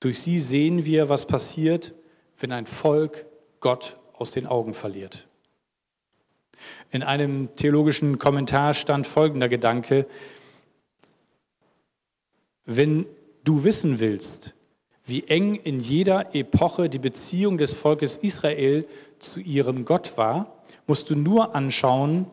Durch 0.00 0.18
sie 0.18 0.38
sehen 0.38 0.84
wir, 0.84 1.08
was 1.08 1.26
passiert, 1.26 1.94
wenn 2.38 2.52
ein 2.52 2.66
Volk 2.66 3.26
Gott 3.60 3.96
aus 4.12 4.30
den 4.30 4.46
Augen 4.46 4.74
verliert. 4.74 5.26
In 6.90 7.02
einem 7.02 7.54
theologischen 7.56 8.18
Kommentar 8.18 8.74
stand 8.74 9.06
folgender 9.06 9.48
Gedanke, 9.48 10.06
wenn 12.64 13.06
du 13.44 13.64
wissen 13.64 14.00
willst, 14.00 14.54
wie 15.04 15.24
eng 15.24 15.54
in 15.54 15.80
jeder 15.80 16.34
Epoche 16.34 16.88
die 16.88 16.98
Beziehung 16.98 17.58
des 17.58 17.74
Volkes 17.74 18.16
Israel 18.16 18.86
zu 19.18 19.40
ihrem 19.40 19.84
Gott 19.84 20.16
war, 20.16 20.62
musst 20.86 21.10
du 21.10 21.14
nur 21.14 21.54
anschauen, 21.54 22.26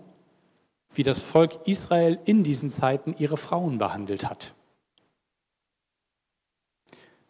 wie 0.93 1.03
das 1.03 1.21
Volk 1.21 1.67
Israel 1.67 2.19
in 2.25 2.43
diesen 2.43 2.69
Zeiten 2.69 3.15
ihre 3.17 3.37
Frauen 3.37 3.77
behandelt 3.77 4.29
hat. 4.29 4.53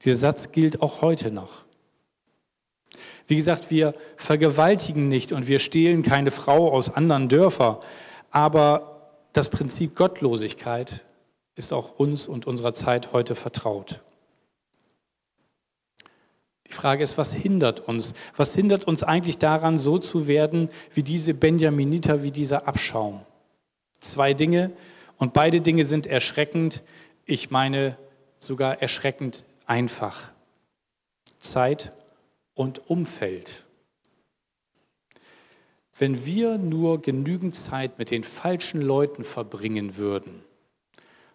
Dieser 0.04 0.18
Satz 0.18 0.52
gilt 0.52 0.82
auch 0.82 1.02
heute 1.02 1.32
noch. 1.32 1.66
Wie 3.28 3.36
gesagt, 3.36 3.70
wir 3.70 3.94
vergewaltigen 4.18 5.08
nicht 5.08 5.32
und 5.32 5.48
wir 5.48 5.60
stehlen 5.60 6.04
keine 6.04 6.32
Frau 6.32 6.72
aus 6.72 6.94
anderen 6.94 7.30
Dörfern, 7.30 7.78
aber 8.30 9.12
das 9.34 9.50
Prinzip 9.50 9.96
Gottlosigkeit 9.96 11.06
ist 11.56 11.74
auch 11.74 12.00
uns 12.00 12.28
und 12.28 12.48
unserer 12.48 12.74
Zeit 12.74 13.14
heute 13.14 13.36
vertraut. 13.36 14.02
Die 16.68 16.74
Frage 16.74 17.04
ist, 17.04 17.18
was 17.18 17.34
hindert 17.34 17.82
uns? 17.82 18.14
Was 18.38 18.56
hindert 18.56 18.86
uns 18.86 19.04
eigentlich 19.04 19.38
daran, 19.38 19.78
so 19.78 19.98
zu 19.98 20.28
werden 20.28 20.70
wie 20.94 21.04
diese 21.04 21.34
Benjaminiter, 21.34 22.24
wie 22.24 22.32
dieser 22.32 22.68
Abschaum? 22.68 23.26
Zwei 24.00 24.34
Dinge 24.34 24.72
und 25.18 25.34
beide 25.34 25.60
Dinge 25.60 25.84
sind 25.84 26.08
erschreckend. 26.08 26.82
Ich 27.26 27.52
meine 27.52 27.98
sogar 28.40 28.82
erschreckend 28.82 29.44
einfach. 29.66 30.32
Zeit 31.40 31.92
und 32.54 32.90
Umfeld. 32.90 33.66
Wenn 35.98 36.26
wir 36.26 36.58
nur 36.58 37.02
genügend 37.02 37.54
Zeit 37.56 38.00
mit 38.00 38.12
den 38.12 38.24
falschen 38.24 38.82
Leuten 38.82 39.24
verbringen 39.24 39.98
würden, 39.98 40.44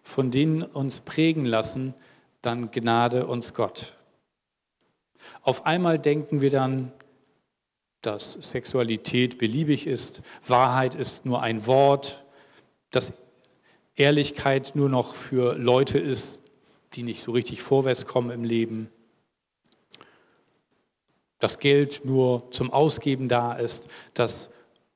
von 0.03 0.31
denen 0.31 0.63
uns 0.63 0.99
prägen 1.01 1.45
lassen, 1.45 1.93
dann 2.41 2.71
gnade 2.71 3.27
uns 3.27 3.53
Gott. 3.53 3.93
Auf 5.41 5.65
einmal 5.65 5.99
denken 5.99 6.41
wir 6.41 6.49
dann, 6.49 6.91
dass 8.01 8.33
Sexualität 8.33 9.37
beliebig 9.37 9.87
ist, 9.87 10.21
Wahrheit 10.45 10.95
ist 10.95 11.25
nur 11.25 11.41
ein 11.41 11.65
Wort, 11.65 12.23
dass 12.91 13.13
Ehrlichkeit 13.95 14.73
nur 14.75 14.89
noch 14.89 15.15
für 15.15 15.55
Leute 15.57 15.97
ist, 15.97 16.41
die 16.93 17.03
nicht 17.03 17.19
so 17.19 17.31
richtig 17.31 17.61
vorwärts 17.61 18.05
kommen 18.05 18.31
im 18.31 18.43
Leben, 18.43 18.89
dass 21.39 21.59
Geld 21.59 22.03
nur 22.03 22.49
zum 22.51 22.71
Ausgeben 22.71 23.27
da 23.27 23.53
ist, 23.53 23.87
dass 24.13 24.49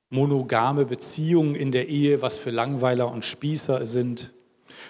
monogame 0.10 0.86
Beziehungen 0.86 1.56
in 1.56 1.71
der 1.71 1.88
Ehe 1.88 2.21
was 2.21 2.38
für 2.38 2.51
Langweiler 2.51 3.12
und 3.12 3.25
Spießer 3.25 3.86
sind, 3.86 4.34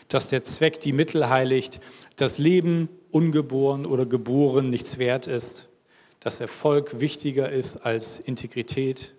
dass 0.07 0.29
der 0.29 0.43
Zweck 0.43 0.79
die 0.79 0.93
Mittel 0.93 1.29
heiligt, 1.29 1.79
das 2.15 2.37
Leben 2.37 2.89
ungeboren 3.11 3.85
oder 3.85 4.05
geboren 4.05 4.69
nichts 4.69 4.97
wert 4.97 5.27
ist, 5.27 5.69
dass 6.19 6.39
Erfolg 6.39 6.99
wichtiger 6.99 7.51
ist 7.51 7.77
als 7.77 8.19
Integrität, 8.19 9.15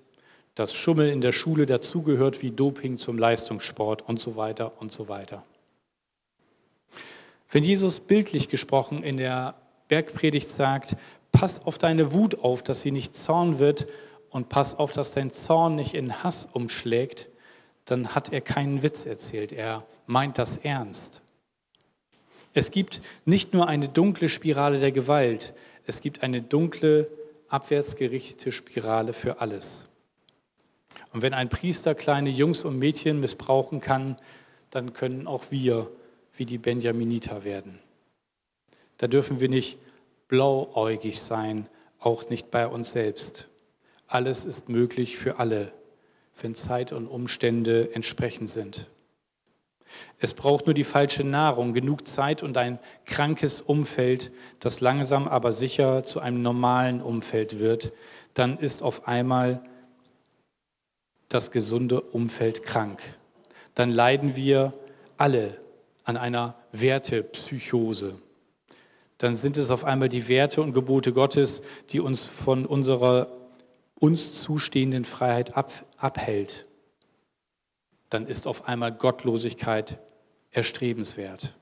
dass 0.55 0.75
Schummel 0.75 1.09
in 1.09 1.21
der 1.21 1.33
Schule 1.33 1.67
dazugehört 1.67 2.43
wie 2.43 2.51
Doping 2.51 2.99
zum 2.99 3.19
Leistungssport 3.19 4.03
und 4.03 4.21
so 4.21 4.37
weiter 4.37 4.81
und 4.81 4.93
so 4.93 5.09
weiter. 5.09 5.45
Wenn 7.51 7.65
Jesus 7.65 8.01
bildlich 8.01 8.49
gesprochen 8.49 9.03
in 9.03 9.17
der 9.17 9.55
Bergpredigt 9.89 10.49
sagt, 10.49 10.97
pass 11.33 11.65
auf 11.65 11.79
deine 11.79 12.13
Wut 12.13 12.41
auf, 12.41 12.63
dass 12.63 12.83
sie 12.83 12.93
nicht 12.93 13.15
Zorn 13.15 13.59
wird 13.59 13.87
und 14.31 14.49
pass 14.49 14.75
auf, 14.75 14.93
dass 14.93 15.13
dein 15.13 15.31
Zorn 15.31 15.75
nicht 15.75 15.95
in 15.95 16.23
Hass 16.23 16.47
umschlägt, 16.53 17.29
dann 17.85 18.15
hat 18.15 18.33
er 18.33 18.41
keinen 18.41 18.83
Witz 18.83 19.05
erzählt. 19.07 19.53
Er 19.53 19.85
meint 20.07 20.39
das 20.39 20.59
ernst. 20.59 21.23
Es 22.55 22.71
gibt 22.71 23.01
nicht 23.25 23.55
nur 23.55 23.67
eine 23.67 23.89
dunkle 23.89 24.29
Spirale 24.29 24.79
der 24.79 24.93
Gewalt, 24.93 25.55
es 25.87 26.01
gibt 26.01 26.23
eine 26.23 26.43
dunkle, 26.43 27.09
abwärtsgerichtete 27.49 28.53
Spirale 28.53 29.13
für 29.13 29.41
alles. 29.41 29.85
Und 31.13 31.23
wenn 31.23 31.35
ein 31.35 31.49
Priester 31.49 31.95
kleine 31.95 32.31
Jungs 32.31 32.65
und 32.65 32.79
Mädchen 32.79 33.21
missbrauchen 33.21 33.81
kann, 33.81 34.17
dann 34.71 34.93
können 34.93 35.27
auch 35.27 35.51
wir 35.51 35.91
wie 36.35 36.47
die 36.47 36.59
Benjaminiter 36.59 37.45
werden. 37.45 37.79
Da 38.99 39.07
dürfen 39.07 39.41
wir 39.41 39.49
nicht 39.49 39.79
blauäugig 40.33 41.21
sein, 41.21 41.67
auch 41.99 42.31
nicht 42.31 42.51
bei 42.51 42.67
uns 42.67 42.93
selbst. 42.93 43.49
Alles 44.07 44.47
ist 44.47 44.71
möglich 44.71 45.19
für 45.19 45.39
alle, 45.39 45.75
wenn 46.41 46.55
Zeit 46.55 46.93
und 46.93 47.07
Umstände 47.07 47.95
entsprechend 47.95 48.49
sind. 48.49 48.89
Es 50.19 50.33
braucht 50.33 50.65
nur 50.65 50.73
die 50.73 50.85
falsche 50.85 51.23
Nahrung, 51.23 51.75
genug 51.75 52.09
Zeit 52.09 52.43
und 52.43 52.57
ein 52.57 52.79
krankes 53.05 53.61
Umfeld, 53.61 54.33
das 54.59 54.81
langsam 54.81 55.29
aber 55.29 55.53
sicher 55.53 56.03
zu 56.03 56.21
einem 56.21 56.41
normalen 56.41 57.03
Umfeld 57.03 57.59
wird. 57.59 57.93
Dann 58.33 58.57
ist 58.57 58.83
auf 58.83 59.07
einmal 59.07 59.63
das 61.29 61.51
gesunde 61.51 62.01
Umfeld 62.01 62.63
krank. 62.63 63.03
Dann 63.75 63.91
leiden 63.91 64.35
wir 64.35 64.73
alle 65.19 65.61
an 66.05 66.17
einer 66.17 66.55
Wertepsychose. 66.73 68.17
Dann 69.23 69.37
sind 69.37 69.57
es 69.57 69.71
auf 69.71 69.85
einmal 69.85 70.09
die 70.09 70.27
Werte 70.27 70.61
und 70.63 70.73
Gebote 70.73 71.13
Gottes, 71.13 71.63
die 71.91 72.01
uns 72.01 72.23
von 72.23 72.67
unserer 72.67 73.29
uns 73.95 74.43
zustehenden 74.43 75.05
Freiheit 75.05 75.57
ab, 75.57 75.71
abhält. 75.97 76.69
Dann 78.11 78.27
ist 78.27 78.49
auf 78.49 78.67
einmal 78.67 78.91
Gottlosigkeit 78.91 80.01
erstrebenswert. 80.51 81.55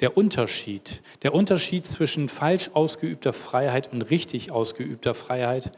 Der 0.00 0.16
Unterschied, 0.16 1.02
der 1.22 1.34
Unterschied 1.34 1.86
zwischen 1.86 2.28
falsch 2.28 2.68
ausgeübter 2.74 3.32
Freiheit 3.32 3.92
und 3.92 4.02
richtig 4.02 4.50
ausgeübter 4.50 5.14
Freiheit 5.14 5.70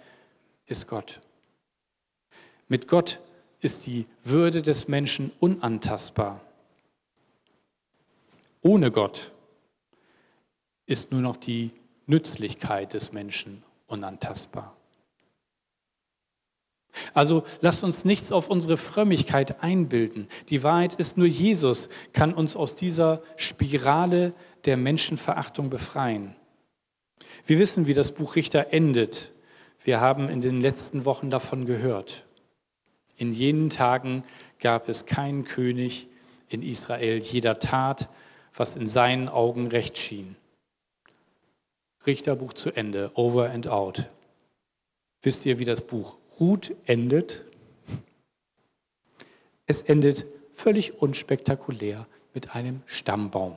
ist 0.65 0.89
Gott. 0.89 1.21
Mit 2.67 2.89
Gott 2.89 3.21
ist 3.61 3.85
die 3.85 4.07
Würde 4.25 4.63
des 4.63 4.89
Menschen 4.89 5.33
unantastbar. 5.39 6.41
Ohne 8.63 8.91
Gott 8.91 9.33
ist 10.87 11.13
nur 11.13 11.21
noch 11.21 11.37
die 11.37 11.73
Nützlichkeit 12.07 12.95
des 12.95 13.13
Menschen 13.13 13.63
unantastbar. 13.87 14.77
Also 17.13 17.45
lasst 17.61 17.85
uns 17.85 18.05
nichts 18.05 18.33
auf 18.33 18.49
unsere 18.49 18.77
Frömmigkeit 18.77 19.63
einbilden. 19.63 20.29
Die 20.49 20.63
Wahrheit 20.63 20.95
ist 20.95 21.17
nur 21.17 21.27
Jesus 21.27 21.89
kann 22.13 22.33
uns 22.33 22.57
aus 22.57 22.75
dieser 22.75 23.23
Spirale 23.37 24.33
der 24.65 24.77
Menschenverachtung 24.77 25.69
befreien. 25.69 26.35
Wir 27.45 27.59
wissen, 27.59 27.87
wie 27.87 27.95
das 27.95 28.13
Buch 28.13 28.37
Richter 28.37 28.73
endet. 28.73 29.33
Wir 29.83 30.01
haben 30.01 30.29
in 30.29 30.41
den 30.41 30.61
letzten 30.61 31.05
Wochen 31.05 31.31
davon 31.31 31.67
gehört. 31.67 32.25
In 33.17 33.33
jenen 33.33 33.71
Tagen 33.71 34.25
gab 34.61 34.89
es 34.89 35.07
keinen 35.07 35.45
König 35.45 36.09
in 36.49 36.63
Israel. 36.63 37.19
Jeder 37.19 37.59
tat, 37.59 38.09
was 38.55 38.77
in 38.77 38.87
seinen 38.87 39.29
Augen 39.29 39.69
recht 39.69 39.99
schien. 39.99 40.37
Richterbuch 42.07 42.53
zu 42.53 42.71
Ende, 42.71 43.11
over 43.15 43.51
and 43.51 43.69
out. 43.69 44.09
Wisst 45.23 45.47
ihr, 45.47 45.59
wie 45.59 45.65
das 45.65 45.83
Buch 45.83 46.17
Ruth 46.39 46.75
endet. 46.85 47.45
Es 49.67 49.81
endet 49.81 50.27
völlig 50.53 51.01
unspektakulär 51.03 52.07
mit 52.35 52.55
einem 52.55 52.83
Stammbaum. 52.87 53.57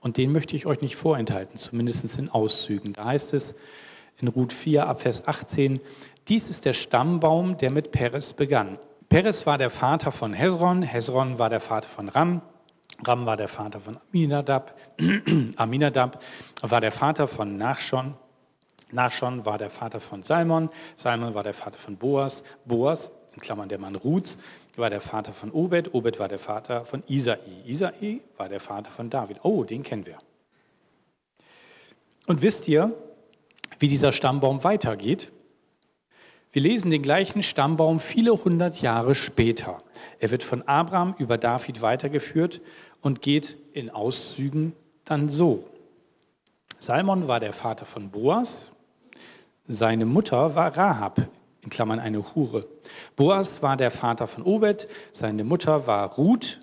Und 0.00 0.16
den 0.16 0.32
möchte 0.32 0.56
ich 0.56 0.66
euch 0.66 0.80
nicht 0.80 0.96
vorenthalten, 0.96 1.58
zumindest 1.58 2.18
in 2.18 2.30
Auszügen. 2.30 2.92
Da 2.92 3.06
heißt 3.06 3.34
es 3.34 3.54
in 4.20 4.28
Ruth 4.28 4.52
4 4.52 4.86
ab 4.86 5.02
Vers 5.02 5.26
18, 5.26 5.80
dies 6.28 6.48
ist 6.48 6.64
der 6.64 6.72
Stammbaum, 6.72 7.56
der 7.56 7.70
mit 7.70 7.90
Peres 7.90 8.34
begann. 8.34 8.78
Peres 9.08 9.46
war 9.46 9.58
der 9.58 9.70
Vater 9.70 10.12
von 10.12 10.32
Hezron, 10.32 10.82
Hezron 10.82 11.38
war 11.38 11.50
der 11.50 11.60
Vater 11.60 11.88
von 11.88 12.08
Ram, 12.08 12.42
Ram 13.04 13.26
war 13.26 13.36
der 13.36 13.48
Vater 13.48 13.80
von 13.80 13.98
Aminadab, 14.12 14.74
Aminadab 15.56 16.22
war 16.60 16.80
der 16.80 16.92
Vater 16.92 17.26
von 17.26 17.56
Nachschon, 17.56 18.14
Nachschon 18.92 19.46
war 19.46 19.58
der 19.58 19.70
Vater 19.70 20.00
von 20.00 20.22
Salmon, 20.22 20.68
Salmon 20.96 21.34
war 21.34 21.42
der 21.42 21.54
Vater 21.54 21.78
von 21.78 21.96
Boas, 21.96 22.42
Boas, 22.64 23.10
in 23.34 23.40
Klammern 23.40 23.68
der 23.68 23.78
Mann 23.78 23.94
Ruths, 23.94 24.36
war 24.76 24.90
der 24.90 25.00
Vater 25.00 25.32
von 25.32 25.50
Obed, 25.50 25.94
Obed 25.94 26.18
war 26.18 26.28
der 26.28 26.38
Vater 26.38 26.84
von 26.84 27.02
Isai, 27.06 27.38
Isai 27.66 28.20
war 28.36 28.48
der 28.48 28.60
Vater 28.60 28.90
von 28.90 29.08
David. 29.10 29.40
Oh, 29.42 29.64
den 29.64 29.82
kennen 29.82 30.06
wir. 30.06 30.18
Und 32.26 32.42
wisst 32.42 32.68
ihr, 32.68 32.94
wie 33.78 33.88
dieser 33.88 34.12
Stammbaum 34.12 34.62
weitergeht? 34.64 35.32
Wir 36.52 36.62
lesen 36.62 36.90
den 36.90 37.02
gleichen 37.02 37.44
Stammbaum 37.44 38.00
viele 38.00 38.32
hundert 38.32 38.82
Jahre 38.82 39.14
später. 39.14 39.82
Er 40.18 40.32
wird 40.32 40.42
von 40.42 40.62
Abraham 40.66 41.14
über 41.16 41.38
David 41.38 41.80
weitergeführt 41.80 42.60
und 43.00 43.22
geht 43.22 43.56
in 43.72 43.90
Auszügen 43.90 44.72
dann 45.04 45.28
so. 45.28 45.68
Salmon 46.78 47.28
war 47.28 47.38
der 47.38 47.52
Vater 47.52 47.86
von 47.86 48.10
Boas, 48.10 48.72
seine 49.68 50.06
Mutter 50.06 50.56
war 50.56 50.76
Rahab, 50.76 51.28
in 51.62 51.70
Klammern 51.70 52.00
eine 52.00 52.34
Hure. 52.34 52.66
Boas 53.14 53.62
war 53.62 53.76
der 53.76 53.92
Vater 53.92 54.26
von 54.26 54.42
Obed, 54.42 54.88
seine 55.12 55.44
Mutter 55.44 55.86
war 55.86 56.14
Ruth, 56.14 56.58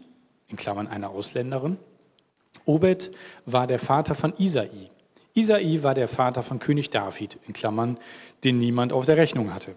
in 0.48 0.58
Klammern 0.58 0.88
eine 0.88 1.08
Ausländerin. 1.10 1.78
Obed 2.66 3.12
war 3.46 3.68
der 3.68 3.80
Vater 3.80 4.16
von 4.16 4.34
Isai. 4.38 4.90
Isai 5.38 5.84
war 5.84 5.94
der 5.94 6.08
Vater 6.08 6.42
von 6.42 6.58
König 6.58 6.90
David, 6.90 7.38
in 7.48 7.54
Klammern, 7.54 8.00
den 8.44 8.58
niemand 8.58 8.92
auf 8.92 9.06
der 9.06 9.18
Rechnung 9.18 9.54
hatte. 9.54 9.76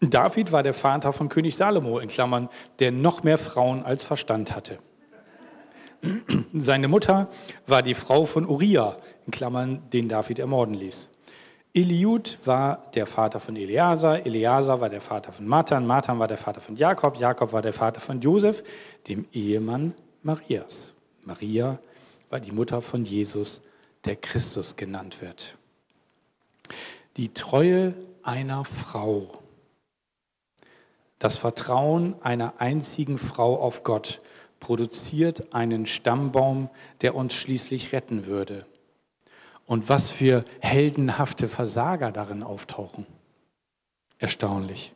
David 0.00 0.52
war 0.52 0.62
der 0.62 0.74
Vater 0.74 1.12
von 1.12 1.28
König 1.28 1.56
Salomo, 1.56 1.98
in 1.98 2.08
Klammern, 2.08 2.48
der 2.78 2.92
noch 2.92 3.24
mehr 3.24 3.38
Frauen 3.38 3.82
als 3.84 4.04
Verstand 4.04 4.54
hatte. 4.54 4.78
Seine 6.52 6.88
Mutter 6.88 7.28
war 7.66 7.82
die 7.82 7.94
Frau 7.94 8.24
von 8.24 8.46
Uriah, 8.46 8.96
in 9.26 9.32
Klammern, 9.32 9.82
den 9.92 10.08
David 10.08 10.38
ermorden 10.38 10.74
ließ. 10.74 11.08
Eliud 11.74 12.38
war 12.44 12.90
der 12.94 13.06
Vater 13.06 13.40
von 13.40 13.56
Eleazar, 13.56 14.24
Eleazar 14.26 14.80
war 14.80 14.88
der 14.88 15.00
Vater 15.00 15.32
von 15.32 15.46
Matan, 15.48 15.86
Matan 15.86 16.18
war 16.18 16.28
der 16.28 16.36
Vater 16.36 16.60
von 16.60 16.76
Jakob, 16.76 17.16
Jakob 17.16 17.52
war 17.52 17.62
der 17.62 17.72
Vater 17.72 18.00
von 18.00 18.20
Josef, 18.20 18.62
dem 19.08 19.26
Ehemann 19.32 19.94
Marias. 20.22 20.94
Maria 21.24 21.78
war 22.30 22.40
die 22.40 22.52
Mutter 22.52 22.82
von 22.82 23.04
Jesus, 23.04 23.60
der 24.04 24.16
Christus 24.16 24.76
genannt 24.76 25.20
wird. 25.22 25.56
Die 27.16 27.34
Treue 27.34 27.94
einer 28.22 28.64
Frau, 28.64 29.42
das 31.18 31.38
Vertrauen 31.38 32.20
einer 32.22 32.60
einzigen 32.60 33.18
Frau 33.18 33.60
auf 33.60 33.84
Gott 33.84 34.20
produziert 34.58 35.54
einen 35.54 35.86
Stammbaum, 35.86 36.70
der 37.00 37.14
uns 37.14 37.34
schließlich 37.34 37.92
retten 37.92 38.26
würde 38.26 38.66
und 39.66 39.88
was 39.88 40.10
für 40.10 40.44
heldenhafte 40.60 41.48
Versager 41.48 42.12
darin 42.12 42.42
auftauchen. 42.42 43.06
Erstaunlich. 44.18 44.94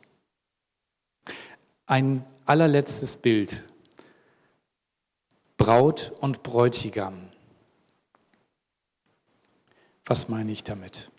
Ein 1.85 2.25
allerletztes 2.45 3.17
Bild. 3.17 3.63
Braut 5.57 6.13
und 6.19 6.43
Bräutigam. 6.43 7.26
Was 10.07 10.29
meine 10.29 10.53
ich 10.53 10.63
damit? 10.63 11.11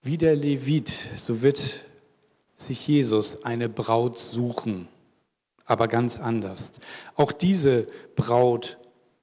Wie 0.00 0.16
der 0.16 0.36
Levit, 0.36 0.96
so 1.16 1.42
wird 1.42 1.84
sich 2.54 2.86
Jesus 2.86 3.42
eine 3.44 3.68
Braut 3.68 4.18
suchen, 4.20 4.86
aber 5.64 5.88
ganz 5.88 6.20
anders. 6.20 6.70
Auch 7.16 7.32
diese 7.32 7.88
Braut 8.14 8.78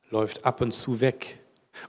läuft 0.10 0.43
ab 0.43 0.60
und 0.60 0.73
zu 0.73 0.99
weg. 0.99 1.39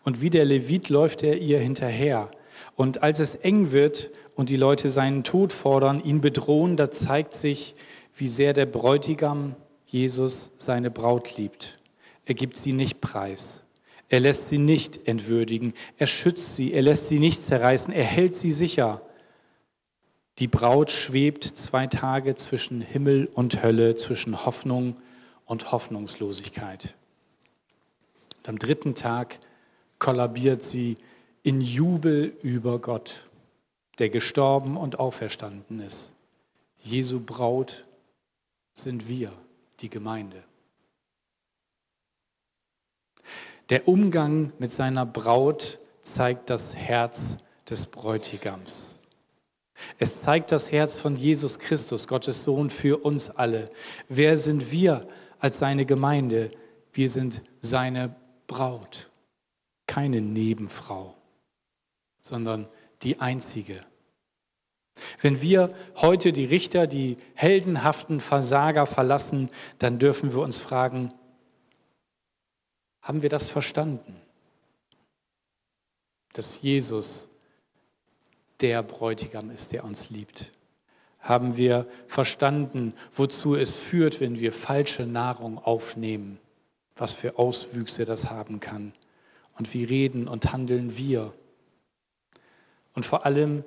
Und 0.04 0.20
wie 0.20 0.30
der 0.30 0.44
Levit 0.44 0.88
läuft 0.88 1.24
er 1.24 1.38
ihr 1.38 1.58
hinterher. 1.58 2.30
Und 2.76 3.02
als 3.02 3.18
es 3.18 3.34
eng 3.34 3.72
wird 3.72 4.10
und 4.36 4.50
die 4.50 4.56
Leute 4.56 4.88
seinen 4.88 5.24
Tod 5.24 5.52
fordern, 5.52 6.02
ihn 6.02 6.20
bedrohen, 6.20 6.76
da 6.76 6.92
zeigt 6.92 7.34
sich, 7.34 7.74
wie 8.14 8.28
sehr 8.28 8.52
der 8.52 8.66
Bräutigam 8.66 9.56
Jesus 9.84 10.50
seine 10.56 10.92
Braut 10.92 11.36
liebt. 11.36 11.80
Er 12.24 12.34
gibt 12.34 12.56
sie 12.56 12.72
nicht 12.72 13.00
preis. 13.00 13.65
Er 14.08 14.20
lässt 14.20 14.48
sie 14.48 14.58
nicht 14.58 15.08
entwürdigen. 15.08 15.72
Er 15.98 16.06
schützt 16.06 16.54
sie. 16.56 16.72
Er 16.72 16.82
lässt 16.82 17.08
sie 17.08 17.18
nicht 17.18 17.42
zerreißen. 17.42 17.92
Er 17.92 18.04
hält 18.04 18.36
sie 18.36 18.52
sicher. 18.52 19.02
Die 20.38 20.48
Braut 20.48 20.90
schwebt 20.90 21.44
zwei 21.44 21.86
Tage 21.86 22.34
zwischen 22.34 22.82
Himmel 22.82 23.26
und 23.34 23.62
Hölle, 23.62 23.96
zwischen 23.96 24.44
Hoffnung 24.44 24.96
und 25.46 25.72
Hoffnungslosigkeit. 25.72 26.94
Und 28.38 28.48
am 28.48 28.58
dritten 28.58 28.94
Tag 28.94 29.40
kollabiert 29.98 30.62
sie 30.62 30.98
in 31.42 31.60
Jubel 31.60 32.36
über 32.42 32.80
Gott, 32.80 33.26
der 33.98 34.10
gestorben 34.10 34.76
und 34.76 34.98
auferstanden 34.98 35.80
ist. 35.80 36.12
Jesu 36.82 37.20
Braut 37.20 37.84
sind 38.74 39.08
wir, 39.08 39.32
die 39.80 39.88
Gemeinde. 39.88 40.44
Der 43.68 43.88
Umgang 43.88 44.52
mit 44.58 44.70
seiner 44.70 45.04
Braut 45.04 45.78
zeigt 46.00 46.50
das 46.50 46.76
Herz 46.76 47.38
des 47.68 47.86
Bräutigams. 47.86 48.98
Es 49.98 50.22
zeigt 50.22 50.52
das 50.52 50.70
Herz 50.70 51.00
von 51.00 51.16
Jesus 51.16 51.58
Christus, 51.58 52.06
Gottes 52.06 52.44
Sohn, 52.44 52.70
für 52.70 53.04
uns 53.04 53.28
alle. 53.28 53.70
Wer 54.08 54.36
sind 54.36 54.70
wir 54.70 55.06
als 55.38 55.58
seine 55.58 55.84
Gemeinde? 55.84 56.50
Wir 56.92 57.08
sind 57.08 57.42
seine 57.60 58.14
Braut, 58.46 59.10
keine 59.86 60.20
Nebenfrau, 60.20 61.14
sondern 62.22 62.68
die 63.02 63.20
einzige, 63.20 63.80
Wenn 65.20 65.42
wir 65.42 65.74
heute 65.96 66.32
die 66.32 66.46
Richter, 66.46 66.86
die 66.86 67.18
heldenhaften 67.34 68.20
Versager 68.20 68.86
verlassen, 68.86 69.48
dann 69.78 69.98
dürfen 69.98 70.32
wir 70.32 70.40
uns 70.40 70.56
fragen, 70.56 71.12
haben 73.06 73.22
wir 73.22 73.28
das 73.28 73.48
verstanden? 73.48 74.20
Dass 76.32 76.60
Jesus 76.60 77.28
der 78.60 78.82
Bräutigam 78.82 79.50
ist, 79.50 79.70
der 79.70 79.84
uns 79.84 80.10
liebt. 80.10 80.52
Haben 81.20 81.56
wir 81.56 81.86
verstanden, 82.08 82.94
wozu 83.12 83.54
es 83.54 83.70
führt, 83.70 84.20
wenn 84.20 84.40
wir 84.40 84.52
falsche 84.52 85.06
Nahrung 85.06 85.58
aufnehmen, 85.58 86.40
was 86.96 87.12
für 87.12 87.38
Auswüchse 87.38 88.04
das 88.04 88.28
haben 88.28 88.58
kann 88.58 88.92
und 89.56 89.72
wie 89.72 89.84
reden 89.84 90.26
und 90.26 90.52
handeln 90.52 90.96
wir? 90.96 91.32
Und 92.92 93.06
vor 93.06 93.24
allem 93.24 93.62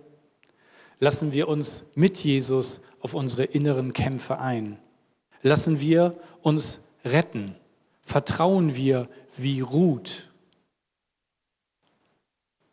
lassen 0.99 1.31
wir 1.31 1.47
uns 1.47 1.85
mit 1.95 2.17
Jesus 2.17 2.81
auf 2.99 3.13
unsere 3.13 3.45
inneren 3.45 3.93
Kämpfe 3.93 4.39
ein. 4.39 4.79
Lassen 5.41 5.79
wir 5.79 6.19
uns 6.41 6.81
retten. 7.05 7.55
Vertrauen 8.09 8.75
wir 8.75 9.07
wie 9.37 9.61
Ruth. 9.61 10.31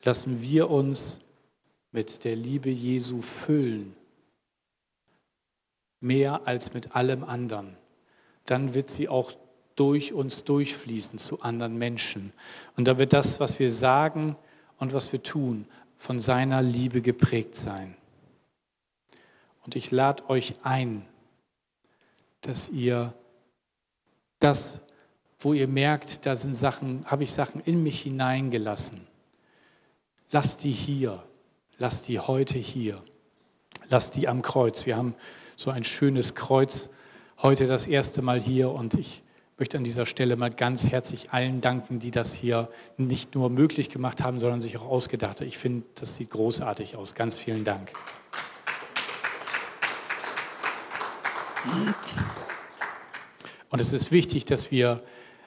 Lassen 0.03 0.41
wir 0.41 0.71
uns 0.71 1.21
mit 1.93 2.25
der 2.25 2.35
Liebe 2.35 2.71
Jesu 2.71 3.21
füllen. 3.21 3.95
Mehr 6.01 6.47
als 6.47 6.73
mit 6.73 6.97
allem 6.97 7.23
anderen. 7.23 7.77
Dann 8.47 8.73
wird 8.73 8.89
sie 8.89 9.11
auch 9.11 9.31
durch 9.75 10.15
uns 10.15 10.45
durchfließen 10.45 11.19
zu 11.19 11.43
anderen 11.43 11.77
Menschen. 11.77 12.33
Und 12.75 12.89
da 12.89 12.99
wird 12.99 13.13
das, 13.13 13.39
was 13.39 13.59
wir 13.59 13.71
sagen 13.71 14.37
und 14.79 14.95
was 14.95 15.13
wir 15.13 15.23
tun, 15.23 15.67
von 15.99 16.19
seiner 16.19 16.63
Liebe 16.63 17.03
geprägt 17.03 17.57
sein. 17.57 17.95
Und 19.67 19.77
ich 19.77 19.91
lade 19.91 20.31
euch 20.31 20.55
ein, 20.63 21.07
dass 22.41 22.71
ihr 22.71 23.13
das, 24.39 24.81
wo 25.47 25.55
ihr 25.55 25.69
merkt, 25.69 26.27
da 26.27 26.35
sind 26.35 26.55
Sachen, 26.55 27.05
habe 27.07 27.23
ich 27.23 27.33
Sachen 27.33 27.61
in 27.61 27.81
mich 27.81 28.03
hineingelassen, 28.03 29.07
lasst 30.33 30.65
die 30.65 30.73
hier, 30.73 31.23
lasst 31.79 32.09
die 32.09 32.19
heute 32.19 32.59
hier, 32.59 33.01
lasst 33.89 34.17
die 34.17 34.27
am 34.27 34.43
Kreuz. 34.43 34.87
Wir 34.87 34.97
haben 34.97 35.15
so 35.55 35.71
ein 35.71 35.85
schönes 35.85 36.35
Kreuz 36.35 36.91
heute 37.43 37.67
das 37.67 37.87
erste 37.87 38.23
Mal 38.23 38.41
hier 38.41 38.73
und 38.73 38.95
ich 38.95 39.23
möchte 39.57 39.79
an 39.79 39.85
dieser 39.85 40.05
Stelle 40.05 40.35
mal 40.35 40.51
ganz 40.51 40.89
herzlich 40.89 41.31
allen 41.31 41.61
danken, 41.61 42.01
die 42.01 42.11
das 42.11 42.35
hier 42.35 42.69
nicht 42.97 43.37
nur 43.37 43.49
möglich 43.49 43.89
gemacht 43.89 44.25
haben, 44.25 44.41
sondern 44.41 44.61
sich 44.61 44.77
auch 44.77 44.89
ausgedacht 44.89 45.39
haben. 45.39 45.47
Ich 45.47 45.59
finde, 45.59 45.87
das 45.95 46.17
sieht 46.17 46.31
großartig 46.31 46.97
aus. 46.97 47.15
Ganz 47.15 47.37
vielen 47.37 47.63
Dank. 47.63 47.93
Und 53.71 53.81
es 53.81 53.93
ist 53.93 54.11
wichtig, 54.11 54.45
dass 54.45 54.73
wir 54.73 55.05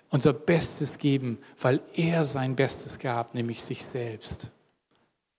unser 0.09 0.33
Bestes 0.33 0.97
geben, 0.97 1.39
weil 1.59 1.81
er 1.93 2.23
sein 2.23 2.55
Bestes 2.55 2.99
gab, 2.99 3.33
nämlich 3.35 3.61
sich 3.61 3.85
selbst, 3.85 4.49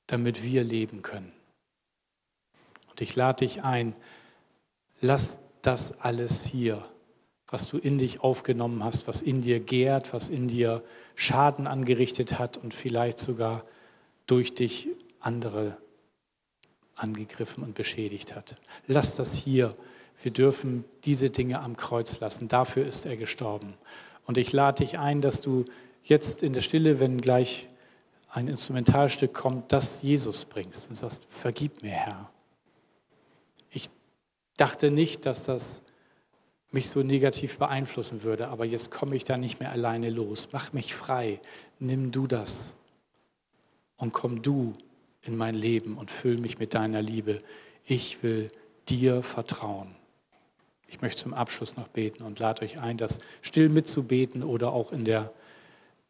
damit 0.06 0.42
wir 0.44 0.64
leben 0.64 1.02
können. 1.02 1.32
Und 2.90 3.00
ich 3.00 3.16
lade 3.16 3.44
dich 3.44 3.62
ein, 3.62 3.94
lass 5.00 5.38
das 5.62 6.00
alles 6.00 6.44
hier 6.44 6.82
was 7.50 7.68
du 7.68 7.78
in 7.78 7.98
dich 7.98 8.20
aufgenommen 8.20 8.84
hast, 8.84 9.08
was 9.08 9.22
in 9.22 9.42
dir 9.42 9.60
gärt, 9.60 10.12
was 10.12 10.28
in 10.28 10.48
dir 10.48 10.82
Schaden 11.16 11.66
angerichtet 11.66 12.38
hat 12.38 12.56
und 12.56 12.72
vielleicht 12.72 13.18
sogar 13.18 13.64
durch 14.26 14.54
dich 14.54 14.88
andere 15.18 15.76
angegriffen 16.94 17.64
und 17.64 17.74
beschädigt 17.74 18.36
hat. 18.36 18.56
Lass 18.86 19.16
das 19.16 19.34
hier. 19.34 19.74
Wir 20.22 20.32
dürfen 20.32 20.84
diese 21.04 21.30
Dinge 21.30 21.60
am 21.60 21.76
Kreuz 21.76 22.20
lassen. 22.20 22.46
Dafür 22.46 22.86
ist 22.86 23.04
er 23.04 23.16
gestorben. 23.16 23.74
Und 24.24 24.38
ich 24.38 24.52
lade 24.52 24.84
dich 24.84 24.98
ein, 24.98 25.20
dass 25.20 25.40
du 25.40 25.64
jetzt 26.02 26.42
in 26.42 26.52
der 26.52 26.60
Stille, 26.60 27.00
wenn 27.00 27.20
gleich 27.20 27.68
ein 28.30 28.48
Instrumentalstück 28.48 29.34
kommt, 29.34 29.72
das 29.72 30.02
Jesus 30.02 30.44
bringst 30.44 30.88
und 30.88 30.94
sagst, 30.94 31.24
vergib 31.24 31.82
mir, 31.82 31.90
Herr. 31.90 32.30
Ich 33.70 33.90
dachte 34.56 34.90
nicht, 34.90 35.26
dass 35.26 35.44
das 35.44 35.82
mich 36.70 36.88
so 36.88 37.02
negativ 37.02 37.58
beeinflussen 37.58 38.22
würde, 38.22 38.48
aber 38.48 38.64
jetzt 38.64 38.90
komme 38.90 39.16
ich 39.16 39.24
da 39.24 39.36
nicht 39.36 39.58
mehr 39.58 39.72
alleine 39.72 40.10
los. 40.10 40.48
Mach 40.52 40.72
mich 40.72 40.94
frei, 40.94 41.40
nimm 41.80 42.12
du 42.12 42.26
das 42.26 42.76
und 43.96 44.12
komm 44.12 44.42
du 44.42 44.74
in 45.22 45.36
mein 45.36 45.54
Leben 45.54 45.98
und 45.98 46.10
füll 46.10 46.38
mich 46.38 46.58
mit 46.58 46.74
deiner 46.74 47.02
Liebe. 47.02 47.42
Ich 47.84 48.22
will 48.22 48.50
dir 48.88 49.22
vertrauen. 49.22 49.96
Ich 50.91 51.01
möchte 51.01 51.22
zum 51.22 51.34
Abschluss 51.34 51.76
noch 51.76 51.86
beten 51.86 52.24
und 52.24 52.41
lade 52.41 52.62
euch 52.62 52.80
ein, 52.80 52.97
das 52.99 53.20
still 53.43 53.68
mitzubeten 53.68 54.43
oder 54.43 54.72
auch 54.72 54.91
in 54.91 55.05
der 55.05 55.32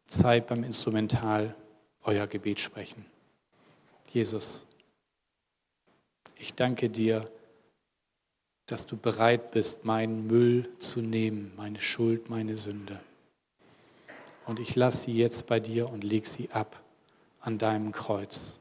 Zeit 0.07 0.47
beim 0.47 0.63
Instrumental 0.63 1.55
euer 2.03 2.25
Gebet 2.25 2.59
sprechen. 2.59 3.05
Jesus, 4.11 4.65
ich 6.35 6.55
danke 6.55 6.89
dir, 6.89 7.29
dass 8.65 8.87
du 8.87 8.97
bereit 8.97 9.51
bist, 9.51 9.85
meinen 9.85 10.25
Müll 10.25 10.67
zu 10.79 11.01
nehmen, 11.01 11.53
meine 11.55 11.79
Schuld, 11.79 12.29
meine 12.29 12.55
Sünde. 12.55 12.99
Und 14.47 14.59
ich 14.59 14.75
lasse 14.75 15.03
sie 15.03 15.13
jetzt 15.13 15.45
bei 15.45 15.59
dir 15.59 15.89
und 15.89 16.03
leg 16.03 16.25
sie 16.25 16.49
ab 16.51 16.81
an 17.39 17.59
deinem 17.59 17.91
Kreuz. 17.91 18.57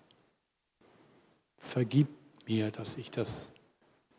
Vergib 1.57 2.09
mir, 2.47 2.71
dass 2.71 2.99
ich 2.99 3.11
das 3.11 3.51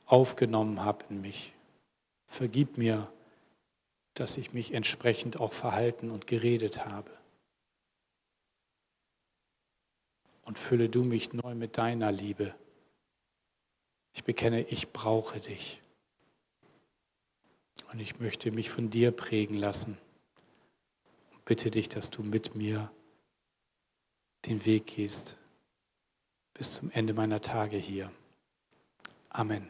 aufgenommen 0.07 0.83
habe 0.83 1.05
in 1.09 1.21
mich. 1.21 1.53
Vergib 2.31 2.77
mir, 2.77 3.11
dass 4.13 4.37
ich 4.37 4.53
mich 4.53 4.73
entsprechend 4.73 5.41
auch 5.41 5.51
verhalten 5.51 6.09
und 6.09 6.27
geredet 6.27 6.85
habe. 6.85 7.11
Und 10.43 10.57
fülle 10.57 10.87
du 10.87 11.03
mich 11.03 11.33
neu 11.33 11.55
mit 11.55 11.77
deiner 11.77 12.09
Liebe. 12.09 12.55
Ich 14.13 14.23
bekenne, 14.23 14.63
ich 14.63 14.93
brauche 14.93 15.41
dich. 15.41 15.81
Und 17.91 17.99
ich 17.99 18.21
möchte 18.21 18.49
mich 18.51 18.69
von 18.69 18.89
dir 18.89 19.11
prägen 19.11 19.55
lassen. 19.55 19.97
Und 21.33 21.43
bitte 21.43 21.69
dich, 21.69 21.89
dass 21.89 22.11
du 22.11 22.23
mit 22.23 22.55
mir 22.55 22.89
den 24.45 24.65
Weg 24.65 24.87
gehst 24.87 25.35
bis 26.53 26.75
zum 26.75 26.91
Ende 26.91 27.13
meiner 27.13 27.41
Tage 27.41 27.75
hier. 27.75 28.09
Amen. 29.27 29.69